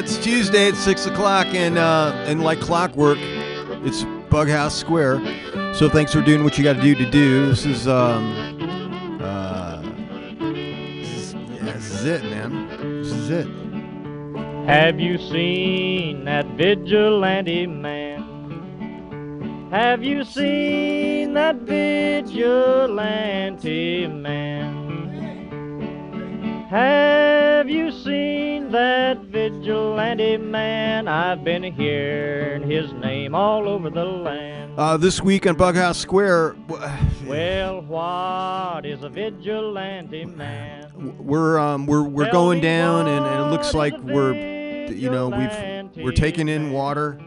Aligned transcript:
It's 0.00 0.16
Tuesday 0.16 0.68
at 0.68 0.76
six 0.76 1.04
o'clock, 1.04 1.48
and 1.48 1.76
uh, 1.76 2.14
and 2.26 2.42
like 2.42 2.58
clockwork, 2.58 3.18
it's 3.84 4.02
Bughouse 4.30 4.72
Square. 4.72 5.20
So 5.74 5.90
thanks 5.90 6.10
for 6.14 6.22
doing 6.22 6.42
what 6.42 6.56
you 6.56 6.64
got 6.64 6.76
to 6.76 6.80
do 6.80 6.94
to 6.94 7.10
do. 7.10 7.50
This 7.50 7.66
is 7.66 7.86
um, 7.86 8.32
uh, 9.20 9.82
yeah, 10.40 11.74
this 11.74 11.90
is 11.90 12.06
it, 12.06 12.22
man. 12.24 12.66
This 13.02 13.12
is 13.12 13.28
it. 13.28 13.46
Have 14.66 14.98
you 14.98 15.18
seen 15.18 16.24
that 16.24 16.46
vigilante 16.46 17.66
man? 17.66 18.22
Have 19.70 20.02
you 20.02 20.24
seen 20.24 21.34
that 21.34 21.56
vigilante 21.56 22.46
man? 24.06 24.80
Have 26.70 27.68
you 27.68 27.92
seen 27.92 28.59
that 28.70 29.18
vigilante 29.24 30.36
man? 30.36 31.08
I've 31.08 31.44
been 31.44 31.62
hearing 31.62 32.68
his 32.68 32.92
name 32.94 33.34
all 33.34 33.68
over 33.68 33.90
the 33.90 34.04
land. 34.04 34.72
Uh, 34.78 34.96
this 34.96 35.20
week 35.20 35.46
on 35.46 35.56
Bughouse 35.56 35.96
Square, 35.96 36.56
Well, 37.26 37.82
what 37.82 38.86
is 38.86 39.02
a 39.02 39.08
vigilante 39.08 40.24
man? 40.24 40.86
we're 41.18 41.58
um, 41.58 41.86
we're 41.86 42.02
we're 42.02 42.24
Tell 42.24 42.32
going 42.32 42.60
down, 42.60 43.06
and, 43.08 43.24
and 43.24 43.46
it 43.46 43.50
looks 43.50 43.72
like 43.74 43.96
we're 44.00 44.34
you 44.90 45.10
know 45.10 45.28
we've 45.28 46.04
we're 46.04 46.12
taking 46.12 46.48
in 46.48 46.72
water. 46.72 47.18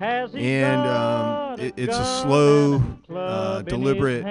Has 0.00 0.32
he 0.32 0.40
And, 0.56 0.86
um, 0.88 1.60
it- 1.60 1.74
it's 1.76 1.96
a 1.96 2.04
slow, 2.22 2.82
uh, 3.14 3.62
deliberate, 3.62 4.24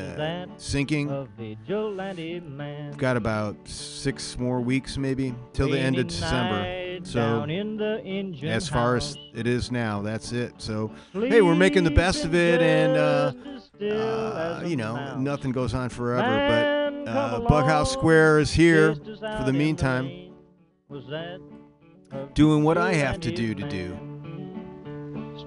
uh, 0.00 0.46
sinking. 0.56 1.28
We've 1.38 2.96
got 2.96 3.16
about 3.16 3.56
six 3.68 4.38
more 4.38 4.60
weeks, 4.60 4.96
maybe, 4.96 5.34
till 5.52 5.68
the 5.68 5.78
end 5.78 5.98
of 5.98 6.06
December. 6.08 7.00
So, 7.02 7.20
down 7.20 7.50
in 7.50 7.76
the 7.76 8.02
engine 8.02 8.48
as 8.48 8.68
far 8.68 8.96
as 8.96 9.16
it 9.34 9.46
is 9.46 9.70
now, 9.70 10.00
that's 10.00 10.32
it. 10.32 10.54
So, 10.58 10.92
hey, 11.12 11.42
we're 11.42 11.54
making 11.54 11.84
the 11.84 11.90
best 11.90 12.24
of 12.24 12.34
it, 12.34 12.62
and 12.62 12.96
uh, 12.96 13.32
sleeping 13.32 13.44
just 13.44 13.64
as 13.64 13.64
still 13.74 14.32
uh, 14.32 14.62
you 14.64 14.76
know, 14.76 15.16
nothing 15.16 15.52
goes 15.52 15.74
on 15.74 15.88
forever. 15.88 16.22
But 17.04 17.10
uh, 17.10 17.40
Bughouse 17.40 17.92
Square 17.92 18.40
is 18.40 18.52
here 18.52 18.94
for 18.94 19.42
the 19.44 19.52
meantime, 19.52 20.06
rain. 20.06 20.34
Was 20.88 21.06
that 21.08 21.40
a 22.12 22.26
doing 22.34 22.62
what 22.62 22.78
I 22.78 22.94
have 22.94 23.20
to 23.20 23.32
do 23.32 23.54
to 23.54 23.68
do. 23.68 23.98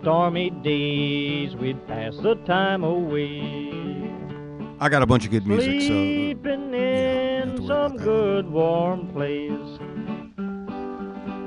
Stormy 0.01 0.49
days, 0.49 1.55
we'd 1.55 1.87
pass 1.87 2.15
the 2.17 2.35
time 2.45 2.83
away. 2.83 3.86
I 4.79 4.89
got 4.89 5.01
a 5.01 5.07
bunch 5.07 5.25
of 5.25 5.31
good 5.31 5.47
music, 5.47 5.81
so 5.81 5.87
uh, 5.87 5.87
Sleeping 5.87 6.65
you 6.65 6.79
know, 6.79 7.53
in 7.57 7.65
some 7.67 7.97
good 7.97 8.47
warm 8.47 9.07
place. 9.07 9.79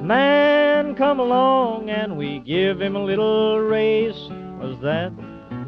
Man, 0.03 0.97
come 0.97 1.21
along 1.21 1.91
and 1.91 2.17
we 2.17 2.41
give 2.41 2.81
him 2.81 2.97
a 2.97 3.05
little 3.05 3.61
race. 3.61 4.29
Was 4.61 4.81
that 4.83 5.13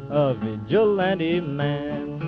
a 0.09 0.33
vigilante 0.33 1.39
man? 1.39 2.19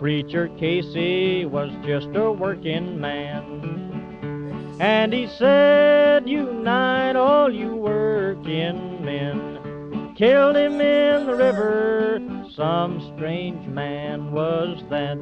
Preacher 0.00 0.48
Casey 0.58 1.46
was 1.46 1.70
just 1.84 2.08
a 2.14 2.32
working 2.32 3.00
man. 3.00 4.76
And 4.80 5.12
he 5.12 5.28
said, 5.28 6.28
Unite 6.28 7.14
all 7.14 7.54
you 7.54 7.76
working 7.76 9.04
men. 9.04 10.14
Killed 10.16 10.56
him 10.56 10.80
in 10.80 11.26
the 11.26 11.34
river. 11.36 12.35
Some 12.56 13.12
strange 13.14 13.66
man 13.66 14.32
was 14.32 14.82
that, 14.88 15.18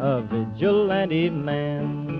a 0.00 0.22
vigilante 0.22 1.28
man. 1.28 2.19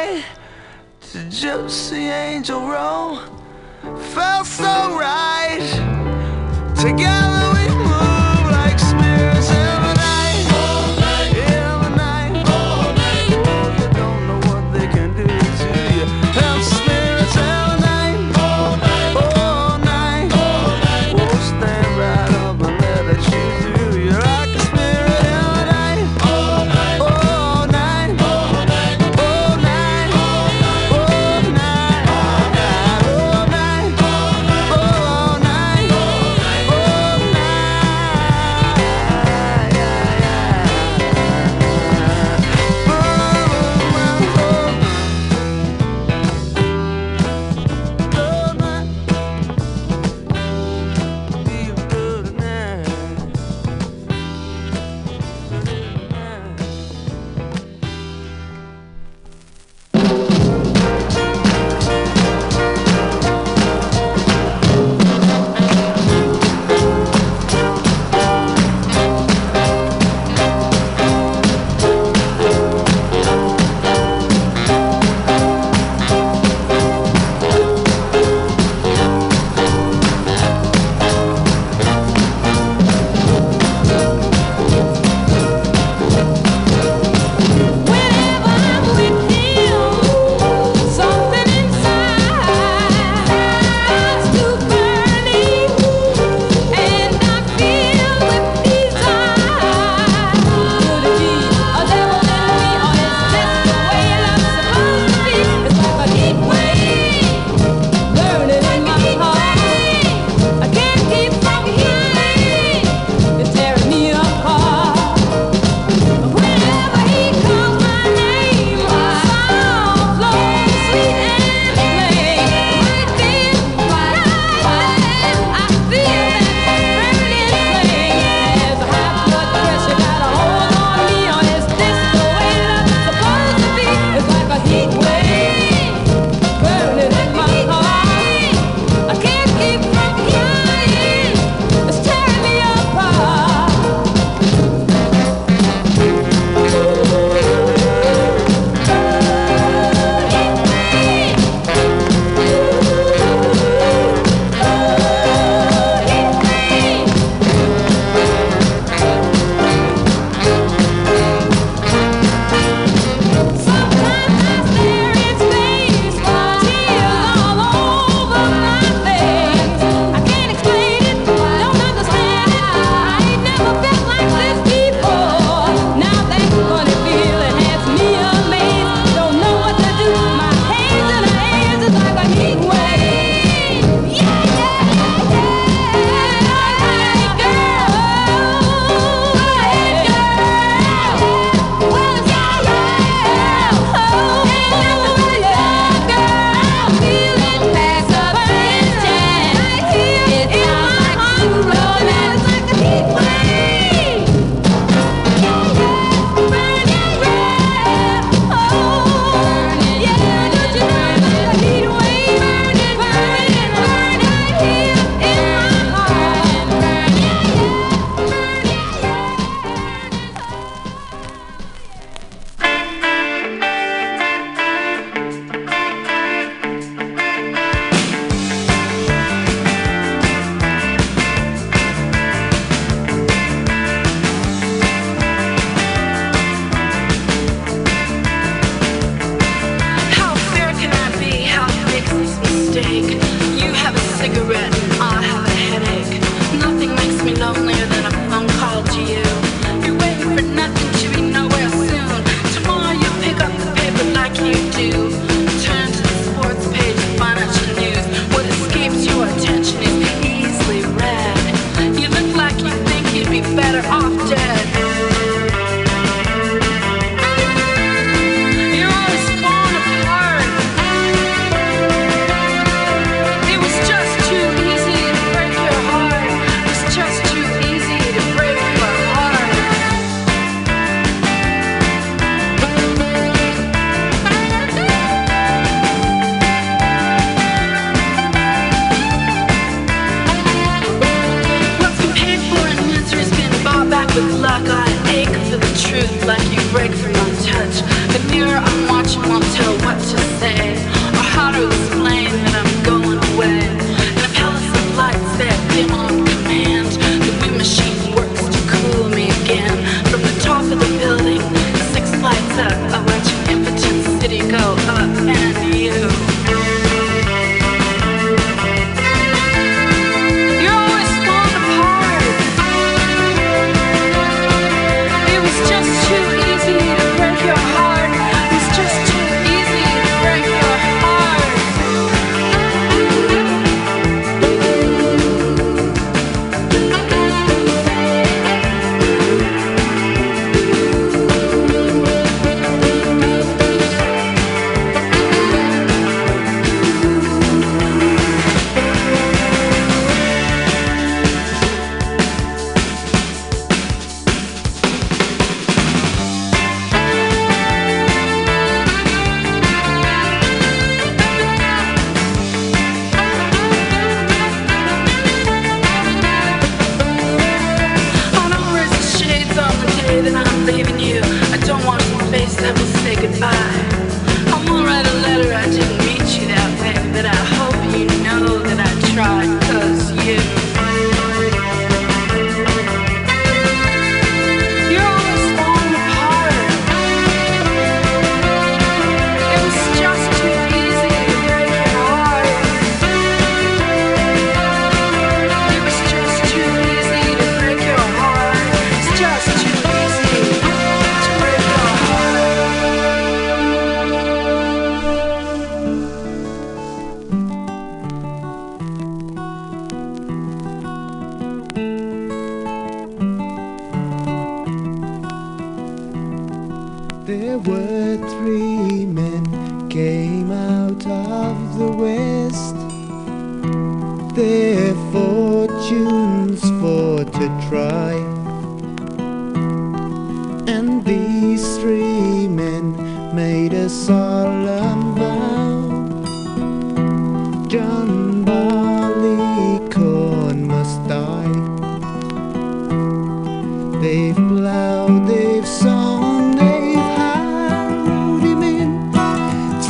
Goodbye 0.00 0.24
to 1.00 1.28
Josie 1.30 2.08
Angel 2.08 2.60
Row. 2.60 3.20
Felt 4.12 4.46
so 4.46 4.64
right. 4.98 5.60
Together 6.76 7.59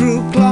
through 0.00 0.32
clods 0.32 0.49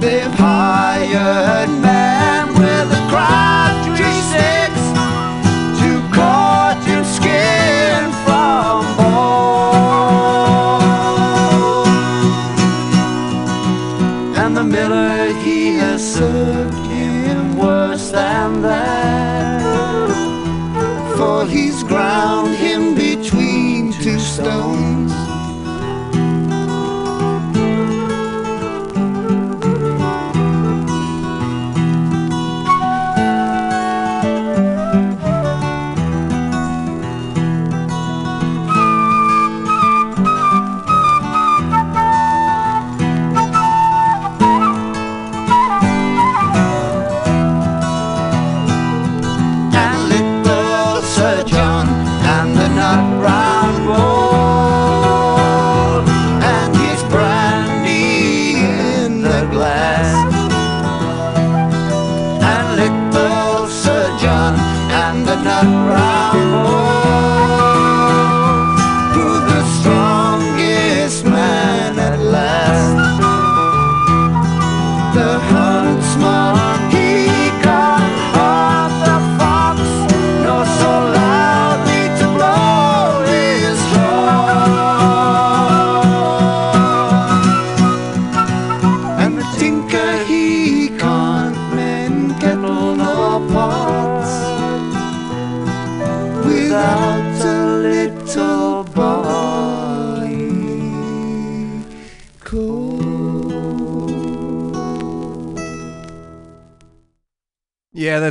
They've 0.00 0.32
hired 0.32 1.68
men 1.82 2.29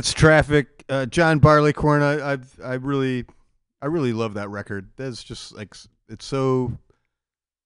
that's 0.00 0.14
traffic. 0.14 0.82
Uh, 0.88 1.04
John 1.04 1.40
Barleycorn. 1.40 2.00
I, 2.00 2.32
I've 2.32 2.58
I 2.64 2.74
really, 2.74 3.26
I 3.82 3.86
really 3.86 4.14
love 4.14 4.32
that 4.32 4.48
record. 4.48 4.88
That's 4.96 5.22
just 5.22 5.54
like 5.54 5.76
it's 6.08 6.24
so, 6.24 6.72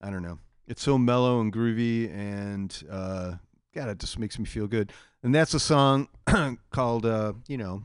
I 0.03 0.11
don't 0.11 0.23
know. 0.23 0.41
It's 0.67 0.83
so 0.83 0.99
mellow 0.99 1.41
and 1.41 1.53
groovy, 1.53 2.13
and 2.13 2.77
uh, 2.91 3.35
God, 3.73 3.89
it 3.89 4.01
just 4.01 4.19
makes 4.19 4.37
me 4.37 4.47
feel 4.47 4.67
good. 4.67 4.91
And 5.23 5.33
that's 5.33 5.55
a 5.55 5.61
song 5.61 6.09
called, 6.73 7.07
uh, 7.07 7.35
you 7.47 7.57
know, 7.57 7.85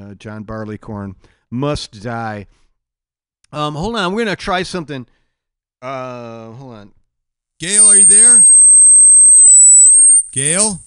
uh, 0.00 0.14
John 0.14 0.44
Barleycorn 0.44 1.16
must 1.50 2.00
die. 2.00 2.46
Um, 3.50 3.74
hold 3.74 3.96
on, 3.96 4.14
we're 4.14 4.24
gonna 4.24 4.36
try 4.36 4.62
something. 4.62 5.08
Uh, 5.82 6.52
hold 6.52 6.74
on. 6.74 6.92
Gail, 7.58 7.86
are 7.86 7.96
you 7.96 8.06
there? 8.06 8.46
Gail? 10.30 10.78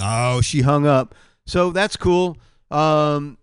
Oh, 0.00 0.40
she 0.40 0.62
hung 0.62 0.88
up. 0.88 1.14
So 1.52 1.70
that's 1.70 1.98
cool. 1.98 2.38
Um, 2.70 3.36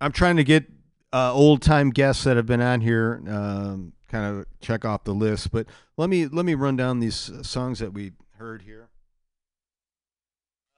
I'm 0.00 0.10
trying 0.10 0.34
to 0.38 0.42
get 0.42 0.64
uh, 1.12 1.32
old 1.32 1.62
time 1.62 1.90
guests 1.90 2.24
that 2.24 2.36
have 2.36 2.44
been 2.44 2.60
on 2.60 2.80
here, 2.80 3.22
um, 3.28 3.92
kind 4.08 4.40
of 4.40 4.46
check 4.60 4.84
off 4.84 5.04
the 5.04 5.14
list. 5.14 5.52
But 5.52 5.68
let 5.96 6.10
me 6.10 6.26
let 6.26 6.44
me 6.44 6.56
run 6.56 6.74
down 6.74 6.98
these 6.98 7.30
uh, 7.30 7.44
songs 7.44 7.78
that 7.78 7.92
we 7.92 8.14
heard 8.36 8.62
here. 8.62 8.88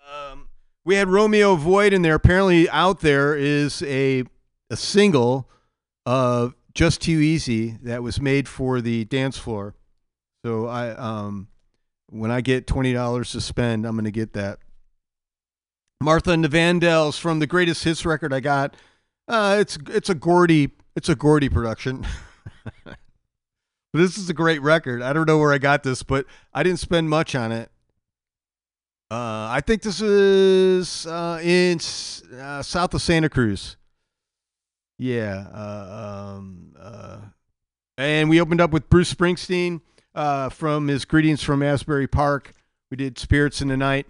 Um, 0.06 0.48
we 0.84 0.96
had 0.96 1.08
Romeo 1.08 1.56
Void 1.56 1.94
in 1.94 2.02
there. 2.02 2.16
Apparently, 2.16 2.68
out 2.68 3.00
there 3.00 3.34
is 3.34 3.82
a 3.84 4.24
a 4.68 4.76
single 4.76 5.48
of 6.04 6.54
"Just 6.74 7.00
Too 7.00 7.18
Easy" 7.18 7.78
that 7.82 8.02
was 8.02 8.20
made 8.20 8.46
for 8.46 8.82
the 8.82 9.06
dance 9.06 9.38
floor. 9.38 9.74
So 10.44 10.66
I 10.66 10.90
um 10.90 11.48
when 12.10 12.30
I 12.30 12.42
get 12.42 12.66
twenty 12.66 12.92
dollars 12.92 13.32
to 13.32 13.40
spend, 13.40 13.86
I'm 13.86 13.96
gonna 13.96 14.10
get 14.10 14.34
that. 14.34 14.58
Martha 16.02 16.30
Vandellas 16.30 17.18
from 17.18 17.38
the 17.38 17.46
greatest 17.46 17.84
hits 17.84 18.04
record 18.04 18.32
I 18.32 18.40
got. 18.40 18.74
Uh, 19.28 19.56
it's 19.60 19.78
it's 19.88 20.08
a 20.08 20.14
Gordy 20.14 20.70
it's 20.94 21.08
a 21.08 21.14
Gordy 21.14 21.48
production. 21.48 22.06
this 23.92 24.16
is 24.18 24.30
a 24.30 24.34
great 24.34 24.62
record. 24.62 25.02
I 25.02 25.12
don't 25.12 25.26
know 25.26 25.38
where 25.38 25.52
I 25.52 25.58
got 25.58 25.82
this, 25.82 26.02
but 26.02 26.26
I 26.54 26.62
didn't 26.62 26.80
spend 26.80 27.10
much 27.10 27.34
on 27.34 27.52
it. 27.52 27.70
Uh, 29.10 29.48
I 29.50 29.60
think 29.64 29.82
this 29.82 30.00
is 30.00 31.06
uh, 31.06 31.40
in 31.42 31.78
uh, 32.40 32.62
south 32.62 32.94
of 32.94 33.02
Santa 33.02 33.28
Cruz. 33.28 33.76
Yeah. 34.98 35.46
Uh, 35.52 36.34
um, 36.36 36.74
uh, 36.78 37.18
and 37.96 38.28
we 38.28 38.40
opened 38.40 38.60
up 38.60 38.70
with 38.70 38.88
Bruce 38.90 39.12
Springsteen 39.12 39.80
uh, 40.14 40.48
from 40.48 40.88
his 40.88 41.04
Greetings 41.04 41.42
from 41.42 41.62
Asbury 41.62 42.08
Park. 42.08 42.52
We 42.90 42.96
did 42.96 43.18
Spirits 43.18 43.60
in 43.60 43.68
the 43.68 43.76
Night. 43.76 44.06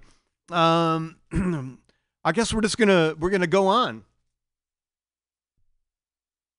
Um, 0.51 1.17
I 2.25 2.33
guess 2.33 2.53
we're 2.53 2.61
just 2.61 2.79
gonna 2.79 3.15
we're 3.19 3.31
gonna 3.31 3.47
go 3.47 3.67
on. 3.67 4.05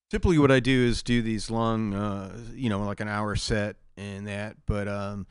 Typically, 0.10 0.38
what 0.38 0.52
I 0.52 0.62
do 0.62 0.86
is 0.86 1.04
do 1.04 1.22
these 1.22 1.52
long, 1.52 1.94
uh, 1.94 2.38
you 2.54 2.70
know, 2.70 2.80
like 2.84 3.02
an 3.02 3.10
hour 3.10 3.36
set 3.36 3.76
and 3.98 4.28
that. 4.28 4.56
But 4.66 4.88
um, 4.88 5.28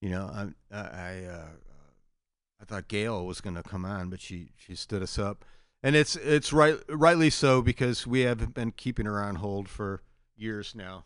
you 0.00 0.10
know, 0.10 0.52
I 0.72 0.76
I 0.76 1.24
uh, 1.24 1.48
I 2.60 2.64
thought 2.64 2.88
Gail 2.88 3.26
was 3.26 3.40
gonna 3.40 3.62
come 3.62 3.84
on, 3.84 4.08
but 4.08 4.20
she 4.20 4.50
she 4.56 4.74
stood 4.74 5.02
us 5.02 5.18
up, 5.18 5.44
and 5.82 5.94
it's 5.94 6.16
it's 6.16 6.52
right 6.52 6.78
rightly 6.88 7.30
so 7.30 7.60
because 7.60 8.06
we 8.06 8.20
have 8.20 8.54
been 8.54 8.72
keeping 8.72 9.06
her 9.06 9.20
on 9.20 9.36
hold 9.36 9.68
for 9.68 10.02
years 10.36 10.74
now. 10.74 11.04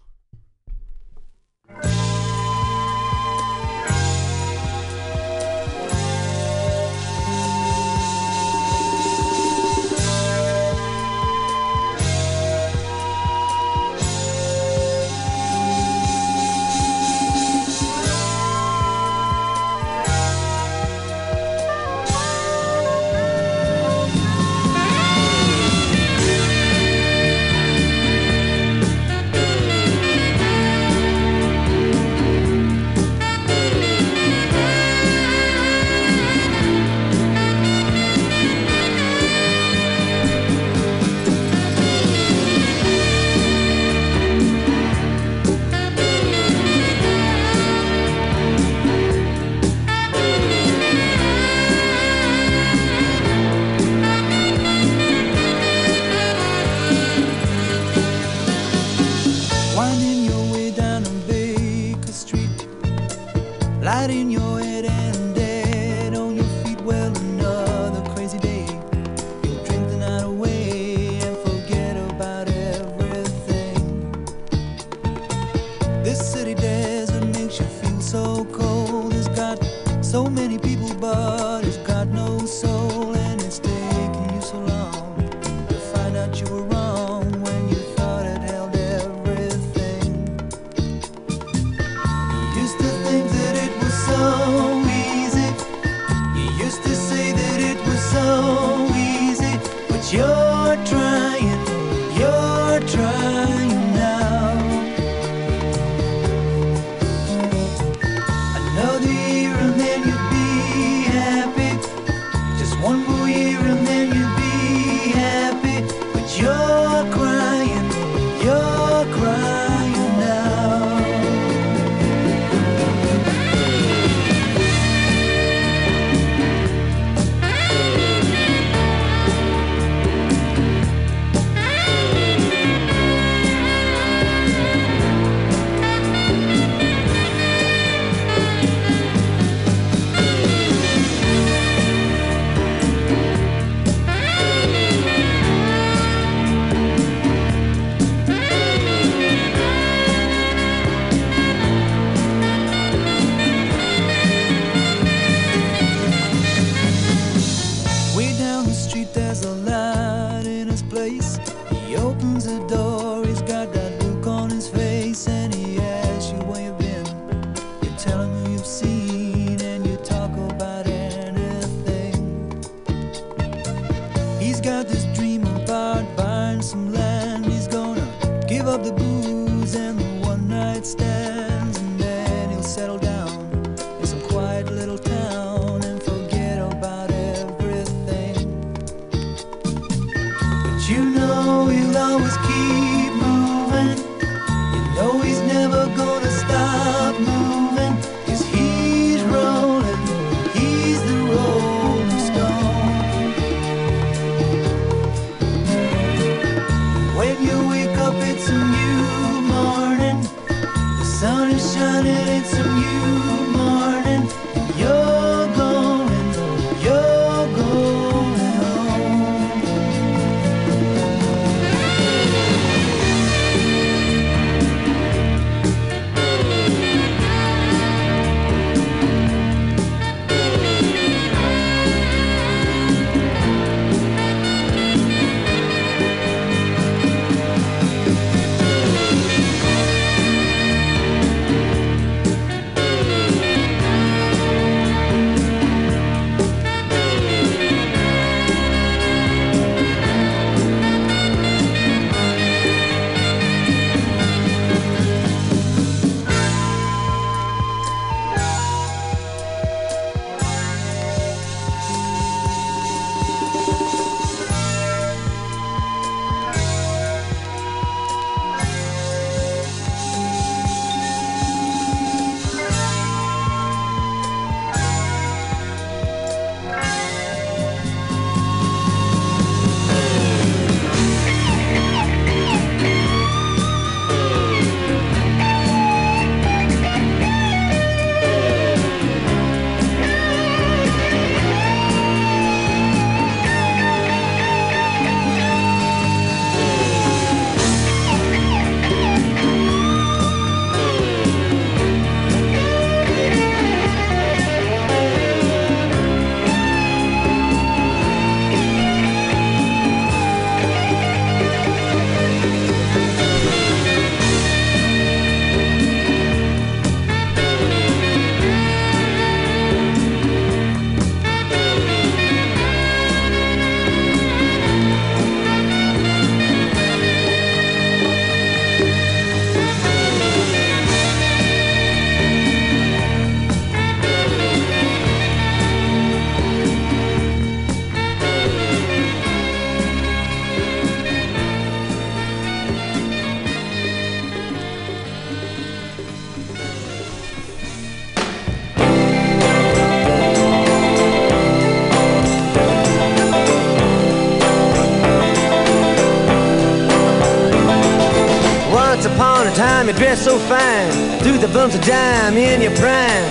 so 360.16 360.38
fine, 360.38 360.90
threw 361.20 361.38
the 361.38 361.48
bumps 361.48 361.74
of 361.74 361.82
dime 361.82 362.36
in 362.36 362.60
your 362.60 362.74
prime. 362.76 363.24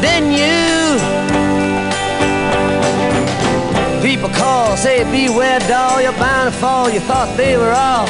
Then 0.00 0.32
you. 0.32 0.98
People 4.02 4.30
call, 4.30 4.76
say 4.76 5.04
beware 5.10 5.60
doll, 5.60 6.00
you're 6.00 6.12
bound 6.12 6.52
to 6.52 6.58
fall. 6.58 6.88
You 6.90 7.00
thought 7.00 7.36
they 7.36 7.56
were 7.56 7.72
all. 7.72 8.06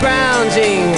To 0.00 0.97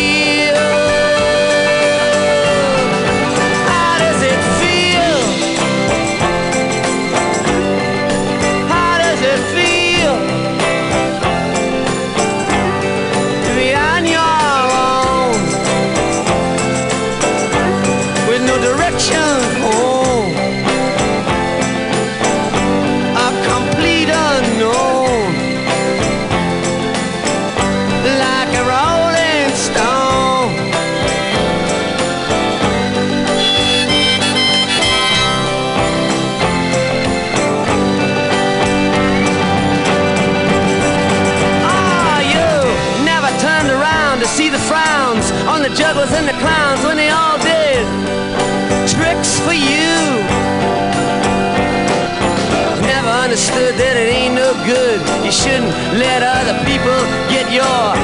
Your 57.51 57.95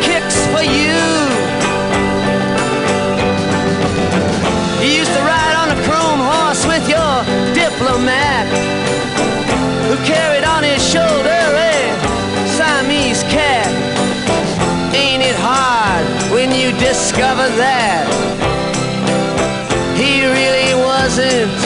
kicks 0.00 0.46
for 0.48 0.64
you. 0.64 0.96
You 4.80 4.90
used 5.04 5.12
to 5.12 5.20
ride 5.20 5.56
on 5.60 5.68
a 5.76 5.78
chrome 5.84 6.22
horse 6.24 6.64
with 6.64 6.88
your 6.88 7.14
diplomat 7.52 8.46
who 9.84 9.96
carried 10.04 10.44
on 10.44 10.62
his 10.62 10.80
shoulder 10.80 11.28
a 11.28 11.76
Siamese 12.56 13.22
cat. 13.24 13.68
Ain't 14.94 15.22
it 15.22 15.36
hard 15.36 16.06
when 16.32 16.50
you 16.52 16.72
discover 16.78 17.48
that 17.60 18.08
he 19.94 20.24
really 20.24 20.72
wasn't 20.74 21.65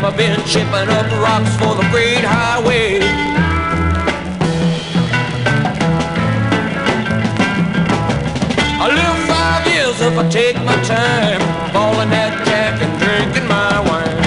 time 0.00 0.12
I've 0.12 0.16
been 0.16 0.40
chipping 0.46 0.88
up 0.88 1.10
rocks 1.20 1.54
for 1.56 1.74
the 1.74 1.86
great 1.90 2.24
highway. 2.24 3.00
I 8.80 8.86
live 8.88 9.18
five 9.28 9.66
years 9.66 10.00
if 10.00 10.18
I 10.18 10.28
take 10.28 10.56
my 10.64 10.76
time, 10.84 11.40
falling 11.72 12.10
that 12.10 12.32
jack 12.46 12.80
and 12.82 12.94
drinking 12.98 13.48
my 13.48 13.80
wine. 13.88 14.20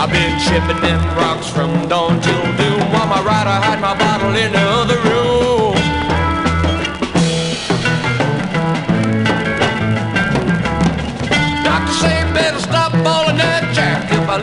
I've 0.00 0.12
been 0.12 0.38
chipping 0.40 0.80
them 0.82 1.02
rocks 1.16 1.48
from 1.48 1.88
dawn 1.88 2.20
till 2.20 2.42
doom 2.56 2.92
while 2.92 3.06
my 3.06 3.22
rider 3.22 3.56
hide 3.64 3.80
my 3.80 3.96
bottle 3.98 4.34
in 4.34 4.52
the 4.52 4.77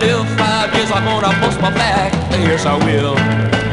live 0.06 0.28
five 0.38 0.74
years, 0.76 0.92
I'm 0.92 1.04
gonna 1.06 1.40
bust 1.42 1.60
my 1.62 1.72
back. 1.72 2.14
Yes, 2.32 2.66
I 2.66 2.78
will. 2.86 3.65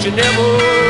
but 0.00 0.06
you 0.06 0.16
never 0.16 0.89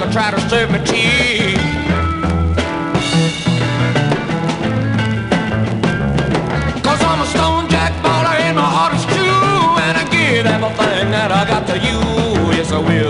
could 0.00 0.12
try 0.12 0.30
to 0.30 0.40
serve 0.48 0.70
me 0.70 0.78
tea. 0.86 1.54
Cause 6.82 7.02
I'm 7.02 7.20
a 7.20 7.26
stone 7.26 7.68
jack 7.68 7.92
baller 8.02 8.34
and 8.46 8.56
my 8.56 8.62
heart 8.76 8.94
is 8.94 9.04
true. 9.04 9.78
And 9.84 9.98
I 9.98 10.04
give 10.10 10.46
everything 10.46 11.10
that 11.10 11.30
I 11.30 11.44
got 11.46 11.66
to 11.66 11.76
you. 11.86 12.00
Yes, 12.56 12.72
I 12.72 12.78
will. 12.78 13.09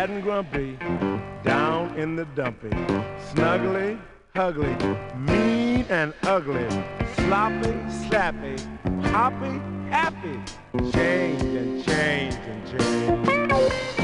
Sad 0.00 0.08
and 0.08 0.22
grumpy, 0.22 0.78
down 1.44 1.94
in 1.94 2.16
the 2.16 2.24
dumpy, 2.34 2.70
snuggly, 3.34 4.00
ugly, 4.34 4.74
mean 5.14 5.84
and 5.90 6.14
ugly, 6.22 6.66
sloppy, 7.16 7.74
slappy, 8.08 8.58
hoppy, 9.08 9.60
happy, 9.90 10.40
change 10.92 11.42
and 11.42 11.84
change 11.84 12.34
and 12.34 12.80
change. 12.80 13.99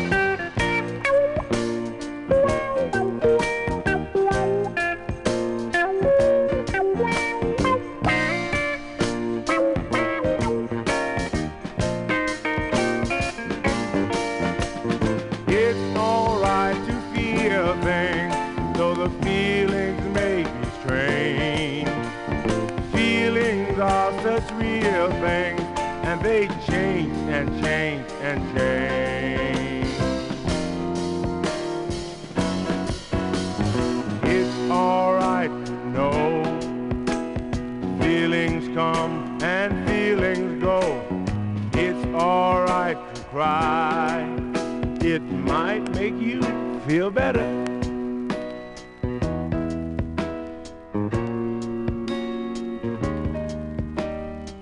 Feel 46.86 47.10
better. 47.10 47.42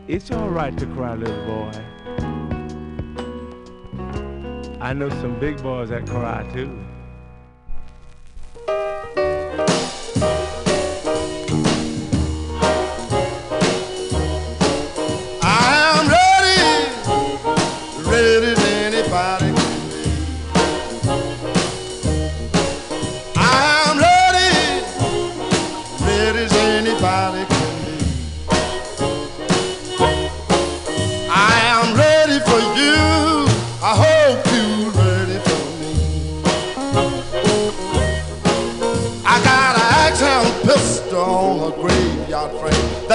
It's 0.08 0.30
alright 0.30 0.76
to 0.78 0.86
cry, 0.86 1.16
little 1.16 1.44
boy. 1.44 1.72
I 4.80 4.94
know 4.94 5.10
some 5.10 5.38
big 5.38 5.62
boys 5.62 5.90
that 5.90 6.06
cry 6.06 6.50
too. 6.54 6.73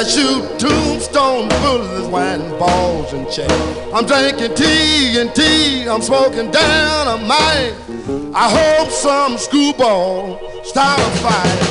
That 0.04 0.10
shoot 0.10 0.58
tombstone 0.58 1.50
bullets, 1.62 2.08
winding 2.08 2.58
balls 2.58 3.12
and 3.12 3.30
chain. 3.30 3.50
I'm 3.93 4.06
drinking 4.06 4.56
tea 4.56 5.20
and 5.20 5.34
tea, 5.36 5.89
I'm 5.89 6.02
smoking 6.02 6.52
down 6.52 7.08
a 7.08 7.18
mine. 7.26 8.34
I 8.34 8.47
hope 8.50 8.91
some 8.91 9.38
screwball 9.38 10.39
start 10.64 11.00
a 11.00 11.12
fight. 11.18 11.68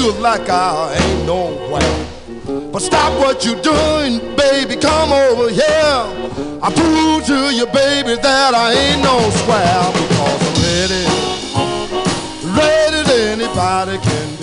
Feel 0.00 0.14
like 0.14 0.48
I 0.48 0.94
ain't 0.94 1.26
nowhere. 1.26 2.70
But 2.72 2.80
stop 2.80 3.12
what 3.20 3.44
you're 3.44 3.60
doing, 3.60 4.34
baby, 4.36 4.76
come 4.76 5.12
over 5.12 5.50
here. 5.50 6.00
I 6.62 6.68
prove 6.74 7.26
to 7.26 7.54
you, 7.54 7.66
baby, 7.66 8.14
that 8.16 8.54
I 8.54 8.72
ain't 8.72 9.02
no 9.02 9.18
square 9.40 9.84
because 10.00 10.40
I'm 10.48 10.56
ready, 10.68 11.04
ready 12.56 12.96
as 12.96 13.10
anybody 13.10 13.98
can 13.98 14.39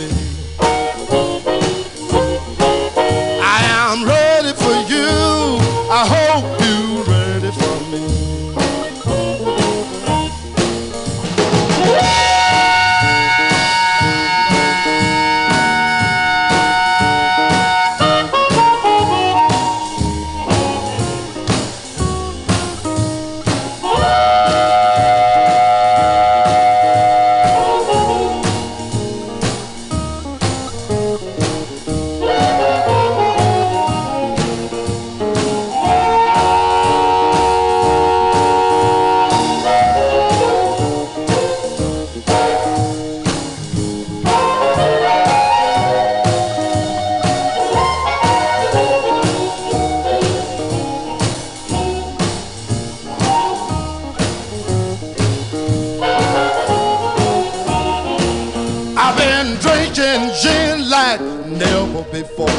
like 60.77 61.21
never 61.47 62.03
before. 62.11 62.49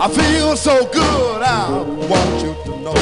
I 0.00 0.08
feel 0.08 0.56
so 0.56 0.84
good, 0.92 1.42
I 1.42 1.82
want 2.10 2.42
you 2.42 2.54
to 2.64 2.80
know. 2.80 2.94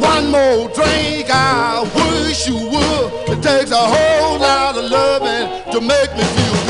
One 0.00 0.30
more 0.30 0.68
drink, 0.74 1.28
I 1.30 1.82
wish 1.94 2.46
you 2.48 2.56
would. 2.56 3.38
It 3.38 3.42
takes 3.42 3.70
a 3.70 3.76
whole 3.76 4.38
lot 4.38 4.76
of 4.76 4.90
loving 4.90 5.72
to 5.72 5.80
make 5.80 6.10
me 6.16 6.22
feel 6.22 6.67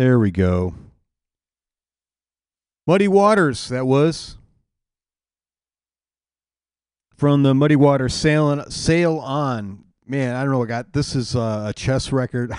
There 0.00 0.18
we 0.18 0.30
go. 0.30 0.72
Muddy 2.86 3.06
Waters, 3.06 3.68
that 3.68 3.86
was. 3.86 4.38
From 7.18 7.42
the 7.42 7.52
Muddy 7.52 7.76
Waters 7.76 8.14
Sail, 8.14 8.64
Sail 8.70 9.18
On. 9.18 9.84
Man, 10.06 10.36
I 10.36 10.42
don't 10.42 10.52
know. 10.52 10.62
I 10.62 10.66
got 10.66 10.94
this 10.94 11.14
is 11.14 11.36
uh, 11.36 11.66
a 11.68 11.74
chess 11.74 12.12
record. 12.12 12.50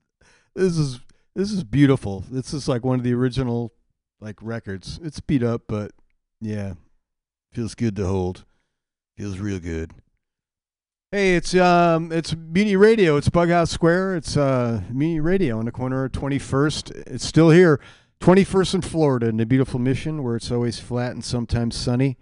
this 0.56 0.76
is 0.76 0.98
this 1.36 1.52
is 1.52 1.62
beautiful. 1.62 2.24
This 2.28 2.52
is 2.52 2.66
like 2.66 2.82
one 2.82 2.98
of 2.98 3.04
the 3.04 3.14
original 3.14 3.72
like 4.20 4.42
records. 4.42 4.98
It's 5.00 5.20
beat 5.20 5.44
up, 5.44 5.62
but 5.68 5.92
yeah, 6.40 6.72
feels 7.52 7.76
good 7.76 7.94
to 7.94 8.06
hold. 8.08 8.44
Feels 9.16 9.38
real 9.38 9.60
good. 9.60 9.92
Hey, 11.12 11.34
it's 11.34 11.56
um, 11.56 12.12
it's 12.12 12.36
Mutiny 12.36 12.76
Radio. 12.76 13.16
It's 13.16 13.28
Bughouse 13.28 13.70
Square. 13.70 14.14
It's 14.14 14.36
uh, 14.36 14.82
Mutiny 14.92 15.18
Radio 15.18 15.58
on 15.58 15.64
the 15.64 15.72
corner 15.72 16.04
of 16.04 16.12
Twenty 16.12 16.38
First. 16.38 16.92
It's 16.92 17.26
still 17.26 17.50
here, 17.50 17.80
Twenty 18.20 18.44
First 18.44 18.74
in 18.74 18.82
Florida, 18.82 19.26
in 19.26 19.36
the 19.36 19.44
beautiful 19.44 19.80
Mission, 19.80 20.22
where 20.22 20.36
it's 20.36 20.52
always 20.52 20.78
flat 20.78 21.10
and 21.10 21.24
sometimes 21.24 21.74
sunny. 21.74 22.16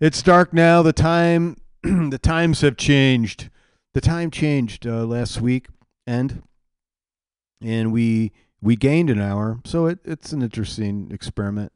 It's 0.00 0.22
dark 0.22 0.52
now. 0.52 0.82
The 0.82 0.92
time, 0.92 1.56
the 1.82 2.20
times 2.22 2.60
have 2.60 2.76
changed. 2.76 3.48
The 3.94 4.02
time 4.02 4.30
changed 4.30 4.86
uh, 4.86 5.06
last 5.06 5.40
week, 5.40 5.68
and 6.06 6.42
and 7.62 7.90
we 7.90 8.32
we 8.60 8.76
gained 8.76 9.08
an 9.08 9.22
hour. 9.22 9.60
So 9.64 9.86
it, 9.86 9.98
it's 10.04 10.32
an 10.32 10.42
interesting 10.42 11.10
experiment 11.10 11.72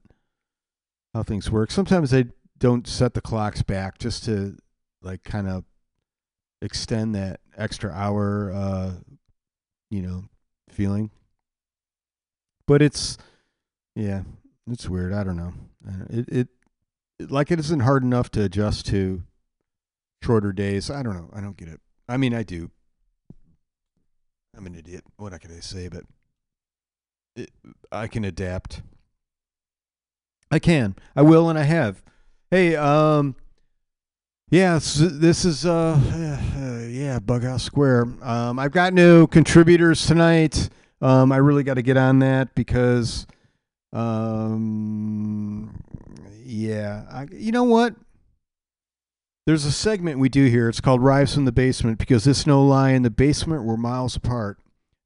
how 1.14 1.22
things 1.22 1.51
work. 1.51 1.70
Sometimes 1.70 2.11
they 2.11 2.26
don't 2.59 2.86
set 2.86 3.14
the 3.14 3.22
clocks 3.22 3.62
back 3.62 3.97
just 3.97 4.26
to 4.26 4.59
like 5.01 5.24
kind 5.24 5.49
of 5.49 5.64
extend 6.65 7.15
that 7.15 7.41
extra 7.57 7.93
hour 7.93 8.51
uh 8.53 8.93
you 9.91 10.03
know 10.03 10.25
feeling. 10.69 11.11
But 12.67 12.83
it's 12.83 13.19
yeah 13.95 14.23
it's 14.71 14.89
weird. 14.89 15.12
I 15.12 15.23
don't 15.25 15.37
know. 15.37 15.53
It, 16.09 16.29
it 16.29 16.49
it 17.19 17.31
like 17.31 17.51
it 17.51 17.61
isn't 17.61 17.81
hard 17.81 18.03
enough 18.03 18.31
to 18.33 18.43
adjust 18.43 18.87
to 18.87 19.23
shorter 20.23 20.53
days. 20.53 20.91
I 20.91 21.03
don't 21.03 21.15
know. 21.15 21.31
I 21.33 21.41
don't 21.41 21.57
get 21.57 21.69
it. 21.69 21.81
I 22.09 22.17
mean 22.17 22.35
i 22.35 22.43
do. 22.43 22.71
I'm 24.57 24.67
an 24.67 24.75
idiot. 24.75 25.05
What 25.17 25.39
can 25.41 25.51
i 25.51 25.61
say? 25.61 25.89
But 25.89 26.05
it, 27.37 27.51
i 27.93 28.07
can 28.07 28.25
adapt. 28.25 28.83
I 30.51 30.59
can. 30.59 30.97
I 31.15 31.23
will 31.23 31.51
and 31.51 31.59
i 31.59 31.65
have. 31.65 32.03
Hey 32.51 32.75
um 32.77 33.37
yeah, 34.55 34.74
this 34.78 35.44
is 35.44 35.66
uh, 35.66 35.98
yeah, 36.88 37.18
Bughouse 37.18 37.62
Square. 37.62 38.07
Um, 38.22 38.61
I've 38.61 38.70
got 38.70 38.94
new 38.94 39.26
contributors 39.26 40.07
tonight. 40.07 40.68
Um, 41.00 41.32
I 41.32 41.38
really 41.38 41.64
got 41.64 41.74
to 41.74 41.82
get 41.82 41.96
on 41.96 42.20
that 42.20 42.55
because, 42.55 43.26
um, 43.92 45.82
yeah, 46.44 47.05
I, 47.11 47.26
you 47.32 47.50
know 47.50 47.64
what? 47.64 47.96
There's 49.44 49.64
a 49.64 49.72
segment 49.72 50.20
we 50.20 50.28
do 50.28 50.46
here. 50.46 50.68
It's 50.68 50.80
called 50.80 51.02
Rise 51.02 51.34
from 51.34 51.46
the 51.46 51.52
Basement 51.52 51.98
because 51.98 52.22
this 52.22 52.46
no 52.46 52.64
lie 52.64 52.90
in 52.90 53.02
the 53.02 53.11
basement 53.11 53.64
we're 53.64 53.76
miles 53.76 54.14
apart. 54.14 54.59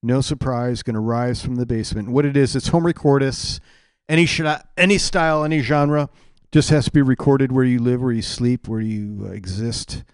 No 0.02 0.20
surprise, 0.20 0.82
going 0.82 0.92
to 0.92 1.00
rise 1.00 1.42
from 1.42 1.56
the 1.56 1.64
basement. 1.64 2.10
What 2.10 2.26
it 2.26 2.36
is, 2.36 2.54
it's 2.54 2.68
home 2.68 2.84
recordists, 2.84 3.60
any 4.10 4.26
sh- 4.26 4.42
any 4.76 4.98
style, 4.98 5.42
any 5.42 5.60
genre 5.60 6.10
just 6.50 6.70
has 6.70 6.86
to 6.86 6.90
be 6.90 7.02
recorded 7.02 7.52
where 7.52 7.64
you 7.64 7.78
live, 7.78 8.00
where 8.00 8.12
you 8.12 8.22
sleep, 8.22 8.68
where 8.68 8.80
you 8.80 9.26
uh, 9.26 9.32
exist. 9.32 10.04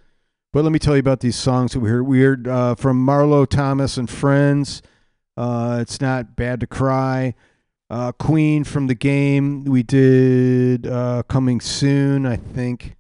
But 0.53 0.65
let 0.65 0.73
me 0.73 0.79
tell 0.79 0.95
you 0.95 1.01
about 1.01 1.21
these 1.21 1.37
songs 1.37 1.73
that 1.73 1.81
we 1.81 1.89
heard. 1.89 2.07
We 2.07 2.23
heard 2.23 2.49
uh, 2.49 2.75
from 2.75 3.05
Marlo 3.05 3.49
Thomas 3.49 3.97
and 3.97 4.09
Friends. 4.09 4.83
Uh, 5.37 5.79
it's 5.81 6.01
not 6.01 6.37
bad 6.37 6.61
to 6.61 6.67
cry. 6.67 7.35
Uh, 7.91 8.13
Queen 8.13 8.65
from 8.65 8.87
the 8.87 8.95
game. 8.95 9.65
We 9.65 9.83
did 9.83 10.87
uh, 10.87 11.23
coming 11.29 11.61
soon, 11.61 12.25
I 12.25 12.37
think. 12.37 12.97